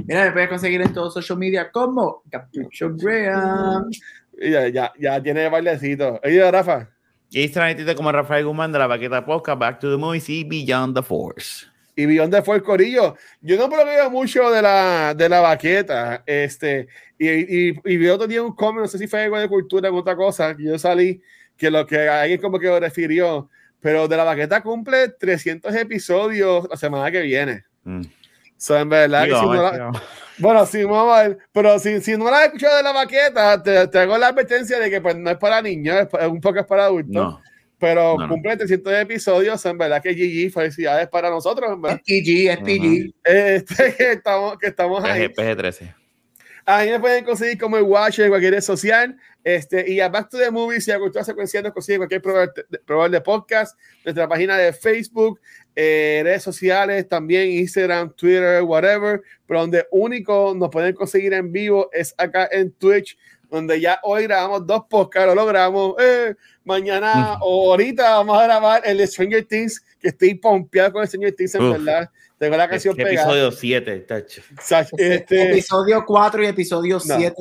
Mira, 0.05 0.25
me 0.25 0.33
puedes 0.33 0.49
conseguir 0.49 0.83
en 0.83 0.93
todos 0.93 1.15
social 1.15 1.39
media 1.39 1.71
como 1.71 2.25
Capucho 2.29 2.91
Graham. 2.95 3.89
Ya, 4.37 4.67
ya, 4.67 4.93
ya 4.99 5.23
tiene 5.23 5.49
bailecito. 5.49 6.21
Oye, 6.25 6.51
Rafa. 6.51 6.92
Y 7.35 7.49
transmitido 7.49 7.95
como 7.95 8.13
Rafael 8.13 8.45
Guzmán 8.45 8.73
de 8.73 8.79
la 8.79 8.87
Baqueta 8.87 9.25
Podcast, 9.25 9.59
Back 9.59 9.81
to 9.81 9.91
the 9.91 9.97
Movies 9.97 10.29
y 10.29 10.45
Beyond 10.45 10.95
the 10.95 11.03
Force. 11.03 11.67
Y 11.97 12.05
Beyond 12.05 12.35
the 12.35 12.43
Force, 12.43 12.63
Corillo. 12.63 13.17
Yo 13.41 13.57
no 13.57 13.69
veo 13.69 14.11
mucho 14.11 14.51
de 14.51 14.61
la, 14.61 15.15
de 15.15 15.29
la 15.29 15.41
baqueta. 15.41 16.23
Este, 16.27 16.89
y, 17.19 17.29
y, 17.29 17.81
y 17.85 17.97
vi 17.97 18.09
otro 18.09 18.27
día 18.27 18.43
un 18.43 18.55
comment, 18.55 18.83
no 18.83 18.89
sé 18.89 18.99
si 18.99 19.07
fue 19.07 19.23
algo 19.23 19.39
de 19.39 19.49
cultura 19.49 19.91
o 19.91 19.97
otra 19.97 20.15
cosa, 20.15 20.55
que 20.55 20.65
yo 20.65 20.79
salí, 20.79 21.23
que 21.57 21.71
lo 21.71 21.87
que 21.87 22.09
alguien 22.09 22.41
como 22.41 22.59
que 22.59 22.67
lo 22.67 22.79
refirió, 22.79 23.49
pero 23.81 24.07
de 24.09 24.17
la 24.17 24.25
baqueta 24.25 24.63
cumple 24.63 25.09
300 25.09 25.75
episodios 25.75 26.69
la 26.69 26.77
semana 26.77 27.11
que 27.11 27.23
viene. 27.23 27.65
Mm. 27.85 28.03
So, 28.59 28.79
en 28.79 28.89
verdad, 28.89 29.27
bueno, 30.39 30.67
sí, 30.67 30.85
vamos 30.85 31.17
a 31.17 31.23
ver, 31.29 31.39
pero 31.53 31.79
si, 31.79 32.01
si 32.01 32.17
no 32.17 32.31
la 32.31 32.39
has 32.39 32.45
escuchado 32.47 32.77
de 32.77 32.83
la 32.83 32.93
baqueta, 32.93 33.63
te, 33.63 33.89
te, 33.89 33.99
hago 33.99 34.19
la 34.19 34.29
advertencia 34.29 34.79
de 34.79 34.91
que 34.91 35.01
pues, 35.01 35.17
no 35.17 35.31
es 35.31 35.37
para 35.37 35.63
niños, 35.63 36.09
es 36.13 36.29
un 36.29 36.41
poco 36.41 36.61
es 36.61 36.67
para 36.67 36.87
adultos. 36.87 37.39
Pero 37.79 38.17
cumple 38.29 38.57
300 38.57 38.93
episodios, 38.93 39.67
en 39.67 39.77
verdad 39.77 40.01
que 40.01 40.15
GG, 40.15 40.53
felicidades 40.53 41.09
para 41.09 41.31
nosotros. 41.31 41.73
En 41.73 41.83
verdad. 41.83 42.01
Es 42.07 42.23
PG, 42.23 42.51
es 42.51 42.59
PG. 42.59 43.15
Este, 43.25 43.95
que 43.99 44.13
estamos, 44.13 44.57
que 44.57 44.69
estamos 44.69 45.03
ahí. 45.03 45.27
PG-13. 45.27 45.93
Ahí 46.65 46.91
me 46.91 47.01
pueden 47.01 47.25
conseguir 47.25 47.59
como 47.59 47.77
el 47.77 47.83
Watch 47.83 48.21
en 48.21 48.29
cualquier 48.29 48.55
red 48.55 48.61
social. 48.61 49.17
Este, 49.45 49.91
y 49.91 49.99
a 50.01 50.09
Back 50.09 50.31
to 50.31 50.39
the 50.39 50.51
Movies, 50.51 50.85
si 50.85 50.93
a 50.93 50.99
cultura 50.99 51.25
secuencial 51.25 51.65
nos 51.65 51.73
consigue 51.73 51.99
cualquier 51.99 52.23
proveedor 52.23 53.11
de 53.11 53.21
podcast, 53.21 53.77
nuestra 54.05 54.29
página 54.29 54.57
de 54.57 54.73
Facebook, 54.73 55.41
eh, 55.75 56.21
redes 56.23 56.45
sociales, 56.45 57.09
también 57.09 57.51
Instagram, 57.51 58.15
Twitter, 58.15 58.63
whatever, 58.63 59.21
pero 59.47 59.61
donde 59.61 59.87
único 59.91 60.55
nos 60.55 60.71
pueden 60.71 60.95
conseguir 60.95 61.33
en 61.33 61.51
vivo 61.51 61.91
es 61.93 62.15
acá 62.19 62.49
en 62.53 62.71
Twitch, 62.73 63.19
donde 63.53 63.81
ya 63.81 64.01
hoy 64.03 64.25
grabamos 64.25 64.67
dos 64.67 64.85
podcasts, 64.89 65.29
lo 65.29 65.35
logramos. 65.35 65.95
Eh, 66.01 66.35
mañana 66.65 67.39
o 67.43 67.71
ahorita 67.71 68.17
vamos 68.17 68.39
a 68.39 68.45
grabar 68.45 68.83
el 68.85 68.99
de 68.99 69.07
Stranger 69.07 69.45
Things, 69.45 69.85
que 70.01 70.09
estoy 70.09 70.35
pompeado 70.35 70.93
con 70.93 71.03
el 71.03 71.09
Stranger 71.09 71.35
Things, 71.35 71.55
en 71.55 71.71
verdad. 71.71 72.11
Tengo 72.39 72.57
la 72.57 72.69
canción 72.69 72.97
pegada. 72.97 73.13
Episodio 73.13 73.53
7, 73.53 74.01
tacho. 74.01 74.43
Este, 74.97 75.51
episodio 75.51 76.05
4 76.05 76.43
y 76.43 76.47
episodio 76.47 76.99
7. 76.99 77.35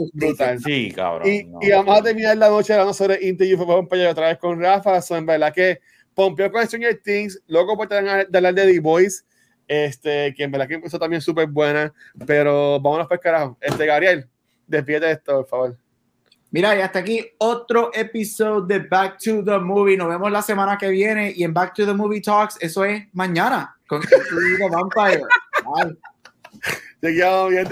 Sí, 0.64 0.92
cabrón. 0.92 1.28
Y, 1.28 1.48
y, 1.62 1.72
vamos 1.72 2.00
a 2.00 2.04
terminar 2.04 2.38
la 2.38 2.50
noche 2.50 2.74
hablando 2.74 2.94
sobre 2.94 3.26
Interview 3.26 3.58
for 3.58 3.68
Vampire 3.68 4.10
otra 4.10 4.28
vez 4.28 4.38
con 4.38 4.60
Rafa. 4.62 5.02
So, 5.02 5.16
en 5.16 5.26
verdad 5.26 5.54
que 5.54 5.80
pompeó 6.14 6.52
con 6.52 6.64
Stranger 6.68 7.02
Things, 7.02 7.42
loco 7.48 7.76
por 7.76 7.88
de 7.88 7.98
hablar 7.98 8.54
de 8.54 8.74
The 8.74 8.80
Voice, 8.80 9.24
este, 9.68 10.36
que 10.36 10.44
en 10.44 10.52
verdad 10.52 10.68
que 10.68 10.76
empezó 10.76 11.00
también 11.00 11.22
súper 11.22 11.48
buena, 11.48 11.92
pero 12.28 12.80
vámonos 12.80 13.08
para 13.08 13.16
el 13.16 13.22
carajo. 13.22 13.58
Este, 13.60 13.86
Gabriel, 13.86 14.28
despídete 14.68 15.12
esto, 15.12 15.38
por 15.38 15.48
favor. 15.48 15.78
Mira, 16.52 16.78
y 16.78 16.82
hasta 16.82 17.00
aquí 17.00 17.26
otro 17.38 17.92
episodio 17.94 18.62
de 18.62 18.80
Back 18.80 19.18
to 19.24 19.44
the 19.44 19.58
Movie. 19.58 19.96
Nos 19.96 20.10
vemos 20.10 20.32
la 20.32 20.42
semana 20.42 20.78
que 20.78 20.90
viene 20.90 21.34
y 21.36 21.44
en 21.44 21.54
Back 21.54 21.74
to 21.74 21.86
the 21.86 21.94
Movie 21.94 22.22
Talks, 22.22 22.58
eso 22.60 22.84
es 22.84 23.04
mañana 23.14 23.76
con 23.88 24.02
Vampire. 24.70 25.24
Bye. 25.66 25.98
Te 27.00 27.14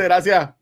gracias. 0.05 0.58